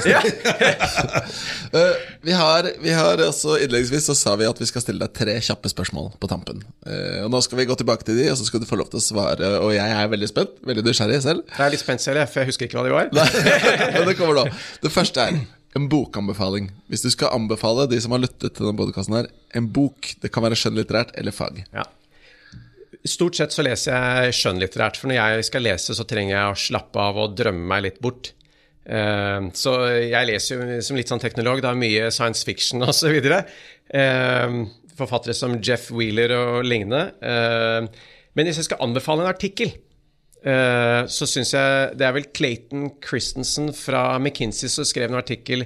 [0.10, 0.34] jeg.
[1.76, 1.94] uh,
[2.28, 5.36] vi har, vi har også Innledningsvis så sa vi at vi skal stille deg tre
[5.44, 6.64] kjappe spørsmål på tampen.
[7.26, 9.02] Og Nå skal vi gå tilbake til de, og så skal du få lov til
[9.02, 9.54] å svare.
[9.62, 10.58] Og jeg er veldig spent.
[10.66, 11.46] Veldig nysgjerrig selv.
[11.54, 13.14] Jeg er litt spent selv, for jeg husker ikke hva de var.
[14.00, 14.50] men det kommer nå.
[14.82, 15.42] Det første er
[15.78, 16.72] en bokanbefaling.
[16.90, 20.14] Hvis du skal anbefale de som har lyttet til denne podkasten her, en bok.
[20.22, 21.64] Det kan være skjønnlitterært eller fag.
[21.76, 21.86] Ja.
[23.08, 26.60] Stort sett så leser jeg skjønnlitterært, for når jeg skal lese, så trenger jeg å
[26.60, 28.34] slappe av og drømme meg litt bort.
[28.90, 33.20] Uh, så jeg leser jo som litt sånn teknolog, da mye science fiction osv.
[33.94, 34.58] Uh,
[35.00, 37.06] forfattere som Jeff Wheeler og lignende.
[37.22, 37.88] Uh,
[38.36, 39.72] men hvis jeg skal anbefale en artikkel,
[40.40, 45.66] Eh, så syns jeg Det er vel Clayton Christensen fra McKinsey som skrev en artikkel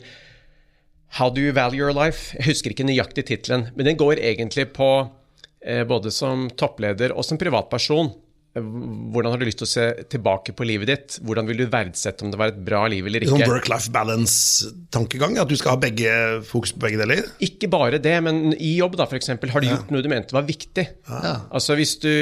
[1.19, 2.33] How do you value your life?
[2.39, 7.21] Jeg husker ikke nøyaktig tittelen, men den går egentlig på uh, både som toppleder og
[7.27, 8.09] som privatperson
[8.53, 9.83] hvordan har du lyst til å se
[10.13, 11.15] tilbake på livet ditt?
[11.25, 13.33] Hvordan vil du verdsette om det var et bra liv eller ikke?
[13.33, 15.39] Sånn work-life balance-tankegang?
[15.41, 16.11] At du skal ha begge,
[16.45, 17.23] fokus på begge deler?
[17.41, 19.33] Ikke bare det, men i jobb, da, f.eks.
[19.33, 20.85] Har du gjort noe du mente var viktig?
[21.09, 21.33] Ja.
[21.49, 22.13] Altså hvis du,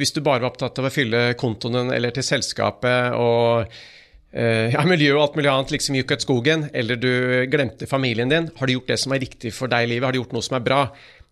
[0.00, 4.82] hvis du, bare var opptatt av å fylle kontoen eller til selskapet og uh, ja,
[4.90, 7.12] miljø og alt mulig annet liksom gikk ut skogen, eller du
[7.52, 10.08] glemte familien din, har du gjort det som er riktig for deg i livet?
[10.08, 10.82] Har du gjort noe som er bra?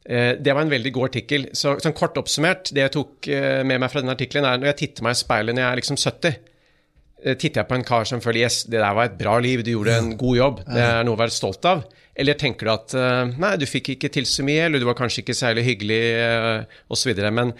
[0.08, 1.48] Eh, det var en veldig god artikkel.
[1.52, 4.72] Så, sånn kort oppsummert, det jeg tok eh, med meg fra den artikkelen, er når
[4.72, 6.38] jeg titter meg i speilet når jeg er liksom 70,
[7.24, 9.64] eh, titter jeg på en kar som føler yes, det der var et bra liv,
[9.64, 11.84] du gjorde en god jobb, det er noe å være stolt av.
[12.18, 12.94] Eller tenker du at
[13.38, 16.00] nei, du fikk ikke til så mye, eller du var kanskje ikke særlig hyggelig,
[16.90, 17.12] osv.
[17.30, 17.52] Men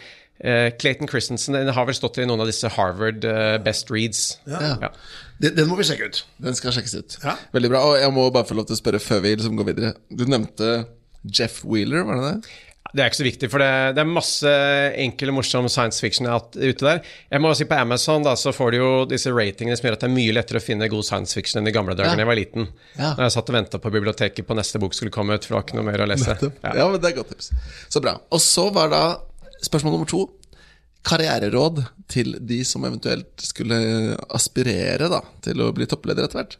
[0.83, 3.23] Clayton Christensen den har vel stått i noen av disse Harvard
[3.63, 4.25] Best Reads.
[4.51, 4.73] Ja.
[4.83, 4.91] ja.
[5.39, 6.25] Den, den, må vi sjekke ut.
[6.43, 7.19] Den skal sjekkes ut.
[7.23, 7.37] Ja.
[7.55, 7.85] Veldig bra.
[7.87, 9.95] Og jeg må bare få lov til å spørre før vi liksom går videre.
[10.11, 10.73] Du nevnte
[11.35, 12.57] Jeff Wheeler, var det det?
[12.89, 14.53] Det er ikke så viktig, for det, det er masse
[15.03, 17.03] enkel og morsom science fiction ute der.
[17.29, 20.07] Jeg må si På Amazon da, så får du jo disse ratingene som gjør at
[20.07, 22.24] det er mye lettere å finne god science fiction enn i gamle dager da ja.
[22.24, 22.70] jeg var liten.
[22.97, 23.12] Ja.
[23.18, 25.59] Når jeg satt og venta på biblioteket på neste bok skulle komme ut, for det
[25.59, 26.39] var ikke noe mer å lese.
[26.49, 26.72] Ja.
[26.81, 27.53] ja, men det er godt tips.
[27.93, 28.16] Så bra.
[28.33, 29.03] Og så var da
[29.68, 30.24] spørsmål nummer to
[31.09, 36.59] karriereråd til de som eventuelt skulle aspirere da, til å bli toppleder etter hvert.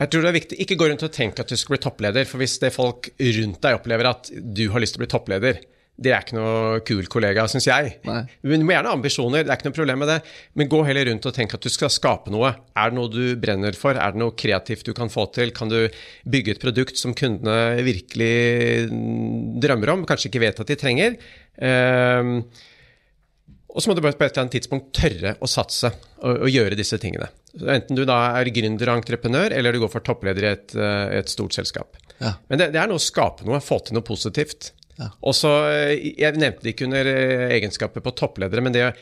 [0.00, 2.28] Jeg tror det er viktig Ikke gå rundt og tenke at du skal bli toppleder.
[2.28, 5.60] For hvis det folk rundt deg opplever at du har lyst til å bli toppleder,
[6.00, 7.90] det er ikke noe kul kollega, syns jeg.
[8.08, 8.22] Nei.
[8.40, 10.16] Du må gjerne ha ambisjoner, det er ikke noe problem med det.
[10.56, 12.54] Men gå heller rundt og tenk at du skal skape noe.
[12.72, 14.00] Er det noe du brenner for?
[14.00, 15.52] Er det noe kreativt du kan få til?
[15.56, 15.76] Kan du
[16.24, 18.88] bygge et produkt som kundene virkelig
[19.60, 21.20] drømmer om, kanskje ikke vet at de trenger?
[21.60, 22.40] Uh,
[23.70, 26.50] og så må du bare på et eller annet tidspunkt tørre å satse og, og
[26.50, 27.30] gjøre disse tingene.
[27.54, 30.74] Så enten du da er gründer og entreprenør, eller du går for toppleder i et,
[30.74, 31.98] eh, et stort selskap.
[32.18, 32.34] Ja.
[32.50, 34.72] Men det, det, er noe å skape noe, få til noe positivt.
[34.98, 35.10] Ja.
[35.24, 38.92] Og så, eh, Jeg nevnte det ikke under eh, egenskaper på toppledere, men det å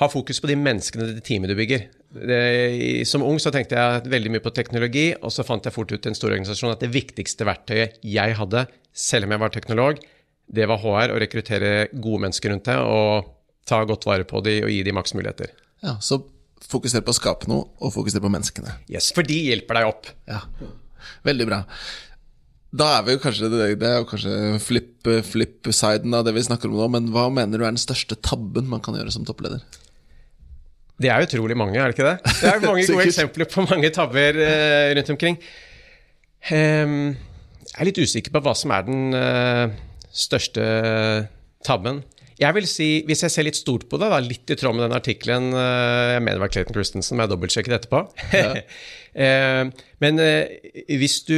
[0.00, 1.88] ha fokus på de menneskene det teamet du bygger.
[2.10, 2.38] Det,
[3.06, 6.06] som ung så tenkte jeg veldig mye på teknologi, og så fant jeg fort ut
[6.06, 8.64] i en stor organisasjon at det viktigste verktøyet jeg hadde,
[8.96, 10.00] selv om jeg var teknolog,
[10.50, 13.28] det var HR, å rekruttere gode mennesker rundt deg og
[13.70, 15.54] ta godt vare på dem og gi dem maks muligheter.
[15.84, 16.20] Ja, Så
[16.70, 18.76] fokuser på å skape noe, og fokuser på menneskene.
[18.92, 20.12] Yes, For de hjelper deg opp.
[20.28, 20.44] Ja,
[21.24, 21.64] Veldig bra.
[22.70, 26.44] Da er vi jo kanskje det, det er jo kanskje flip-siden flip av det vi
[26.46, 29.24] snakker om nå, men hva mener du er den største tabben man kan gjøre som
[29.26, 29.64] toppleder?
[31.00, 32.34] Det er utrolig mange, er det ikke det?
[32.38, 35.40] Det er mange gode eksempler på mange tabber uh, rundt omkring.
[36.52, 36.94] Um,
[37.70, 39.72] jeg er litt usikker på hva som er den uh,
[40.14, 40.64] største
[41.66, 42.04] tabben.
[42.40, 44.86] Jeg vil si, Hvis jeg ser litt stort på det, da, litt i tråd med
[44.86, 48.02] den artikkelen uh, Jeg mener det var Clayton Christensen, men jeg dobbeltsjekket etterpå.
[48.32, 48.54] Ja.
[48.56, 50.24] uh, men
[50.88, 51.36] hvis du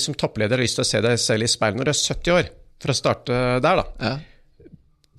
[0.00, 2.36] som toppleder har lyst til å se deg selv i speilet når du er 70
[2.38, 3.86] år, for å starte der, da.
[4.00, 4.68] Ja.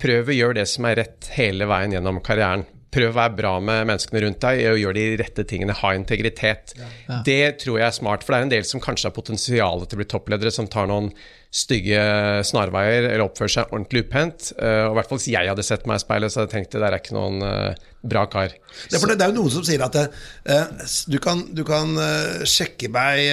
[0.01, 3.51] Prøv å gjøre det som er rett hele veien gjennom karrieren prøv å være bra
[3.63, 5.75] med menneskene rundt deg og gjør de rette tingene.
[5.79, 6.73] Ha integritet.
[6.77, 7.21] Ja.
[7.27, 9.97] Det tror jeg er smart, for det er en del som kanskje har potensial til
[9.97, 11.11] å bli toppledere, som tar noen
[11.51, 12.01] stygge
[12.47, 14.53] snarveier eller oppfører seg ordentlig upent.
[14.55, 16.53] Uh, og i hvert fall Hvis jeg hadde sett meg i speilet, så hadde jeg
[16.61, 18.55] tenkt det der er ikke noen uh, bra kar.
[18.87, 20.05] Det er, det, det er jo noen som sier at det,
[20.47, 21.91] uh, du kan, du kan
[22.47, 23.27] sjekke meg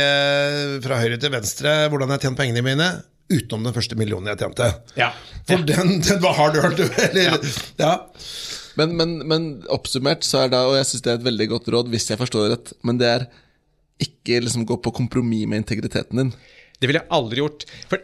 [0.84, 2.90] fra høyre til venstre hvordan jeg har tjent pengene mine
[3.28, 4.68] utenom den første millionen jeg tjente.
[4.98, 5.10] Ja.
[5.48, 6.80] For den, den var hard earned.
[7.06, 7.36] Eller,
[7.80, 7.94] ja.
[8.78, 11.68] Men, men, men, oppsummert så er det, og jeg syns det er et veldig godt
[11.74, 13.26] råd, hvis jeg forstår det rett, men det er
[14.02, 16.32] ikke liksom gå på kompromiss med integriteten din.
[16.78, 17.66] Det ville jeg aldri gjort.
[17.90, 18.02] For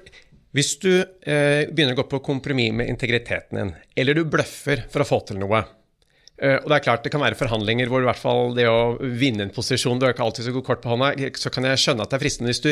[0.54, 5.02] hvis du eh, begynner å gå på kompromiss med integriteten din, eller du bløffer for
[5.02, 8.08] å få til noe eh, og Det er klart det kan være forhandlinger hvor i
[8.08, 10.94] hvert fall det å vinne en posisjon Du er ikke alltid så god kort på
[10.94, 11.14] hånda.
[11.40, 12.70] Så kan jeg skjønne at det er fristende hvis, du,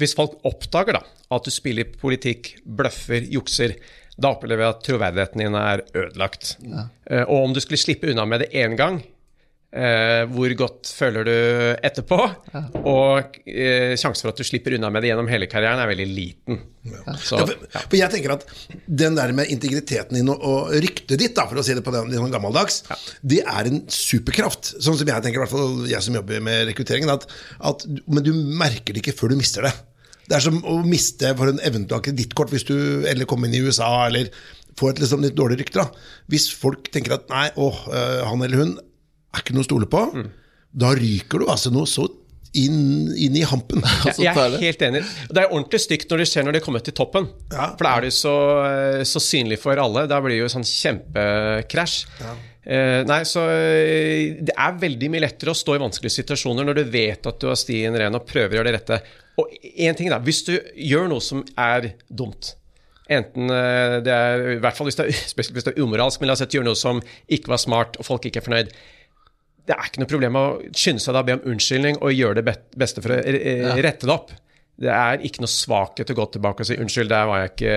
[0.00, 1.04] hvis folk oppdager da,
[1.36, 3.76] at du spiller politikk, bløffer, jukser
[4.20, 6.54] da opplever jeg at troverdigheten din er ødelagt.
[6.64, 6.88] Ja.
[7.08, 9.00] Uh, og om du skulle slippe unna med det én gang,
[9.76, 11.34] uh, hvor godt føler du
[11.86, 12.18] etterpå?
[12.54, 12.62] Ja.
[12.80, 16.06] Og uh, sjansen for at du slipper unna med det gjennom hele karrieren, er veldig
[16.10, 16.60] liten.
[16.88, 17.16] Ja.
[17.20, 18.46] Så, for, for, jeg tenker at
[18.86, 21.94] den der med integriteten din og, og ryktet ditt, da, for å si det på
[21.94, 22.82] den, den gammeldags,
[23.20, 24.74] det er en superkraft.
[24.78, 27.28] Sånn som jeg tenker, i hvert fall jeg som jobber med rekrutteringen, at,
[27.72, 29.74] at, men du merker det ikke før du mister det.
[30.30, 32.76] Det er som å miste for en eventuelt kredittkort hvis du
[33.10, 34.30] eller kommer inn i USA eller
[34.78, 35.84] får et liksom litt dårlig rykte.
[36.30, 38.76] Hvis folk tenker at nei, å, eh, han eller hun
[39.34, 40.26] er ikke noe å stole på, mm.
[40.82, 42.08] da ryker du altså noe så
[42.58, 43.82] inn, inn, i hampen.
[44.08, 45.02] Jeg, jeg er helt enig.
[45.30, 47.28] Det er ordentlig stygt når det skjer når de kommer til toppen.
[47.52, 47.72] Ja.
[47.78, 50.06] For da er det så, eh, så synlig for alle.
[50.10, 51.98] Da blir det jo sånn kjempekrasj.
[52.24, 52.36] Ja.
[52.60, 56.76] Uh, nei, så uh, Det er veldig mye lettere å stå i vanskelige situasjoner når
[56.76, 58.98] du vet at du har stien ren og prøver å gjøre det rette.
[59.40, 60.20] Og én ting, da.
[60.22, 62.52] Hvis du gjør noe som er dumt
[63.10, 66.22] Enten eh, det er I hvert fall hvis det er, spesielt hvis det er umoralsk,
[66.22, 68.42] men la oss si at du gjør noe som ikke var smart, og folk ikke
[68.42, 68.74] er fornøyd.
[69.68, 70.44] Det er ikke noe problem å
[70.76, 73.18] skynde seg da, be om unnskyldning og gjøre det beste for å
[73.80, 74.32] rette det opp.
[74.80, 77.74] Det er ikke noe svakhet å gå tilbake og si unnskyld, der var jeg ikke,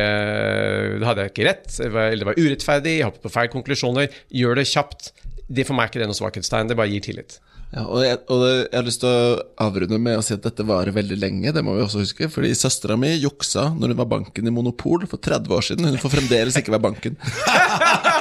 [1.01, 4.21] det hadde jeg ikke rett, eller det var urettferdig, jeg hoppet på feil konklusjoner.
[4.31, 5.11] Gjør det kjapt.
[5.53, 7.41] Det For meg er ikke det noe svakhetstegn, det bare gir tillit.
[7.73, 10.65] Ja, og, jeg, og jeg, har lyst til å avrunde med å si at dette
[10.67, 11.51] varer veldig lenge.
[11.55, 15.07] Det må vi også huske, fordi Søstera mi juksa når hun var banken i Monopol
[15.09, 15.89] for 30 år siden.
[15.89, 17.17] Hun får fremdeles ikke være banken.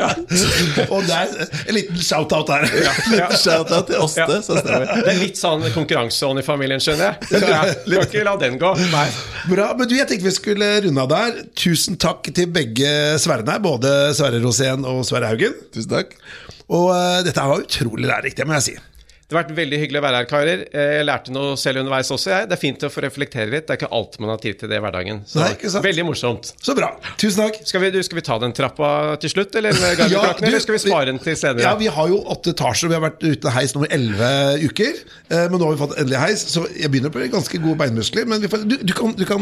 [0.00, 0.10] ja.
[0.88, 1.34] Og det er
[1.64, 2.66] en liten shout-out her.
[2.68, 3.28] liten ja.
[3.32, 4.40] shout-out til Åste, ja.
[4.44, 4.88] søstera mi.
[5.04, 7.30] Det er litt sånn konkurranseånd i familien, skjønner jeg.
[7.30, 8.74] Så jeg kan ikke la den gå.
[8.94, 9.06] Nei.
[9.50, 11.44] Bra, men du, Jeg tenkte vi skulle runde av der.
[11.58, 12.90] Tusen takk til begge
[13.22, 15.56] Sverrene, både Sverre Rosén og Sverre Haugen.
[15.74, 16.16] Tusen takk
[16.72, 18.76] og uh, dette var utrolig lærerikt, det må jeg si.
[19.24, 20.62] Det har vært veldig hyggelig å være her, karer.
[20.68, 22.28] Eh, jeg lærte noe selv underveis også.
[22.28, 22.48] Jeg.
[22.50, 23.64] Det er fint å få reflektere litt.
[23.64, 25.22] Det er ikke alt man har tid til det i hverdagen.
[25.30, 25.84] Så Nei, ikke sant?
[25.86, 26.50] veldig morsomt.
[26.60, 26.90] Så bra.
[27.20, 27.56] Tusen takk.
[27.64, 28.90] Skal vi, du, skal vi ta den trappa
[29.22, 31.64] til slutt, eller, ja, du, eller skal vi spare den til senere?
[31.64, 34.28] Ja, vi har jo åtte etasjer, vi har vært uten heis nummer elleve
[34.66, 35.00] uker.
[35.30, 38.28] Eh, men nå har vi fått endelig heis, så jeg begynner på ganske gode beinmuskler.
[38.28, 39.40] Men får, du, du, kan, du, kan,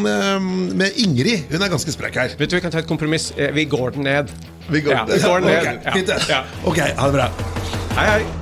[0.79, 2.37] med Ingrid, hun er ganske sprek her.
[2.39, 3.33] Vet du, Vi kan ta et kompromiss.
[3.35, 4.31] Vi går den ned.
[4.71, 5.91] Vi går, ja, vi går den ned.
[5.91, 6.45] Okay, ja.
[6.63, 7.29] ok, ha det bra.
[7.99, 8.42] Hei, hei.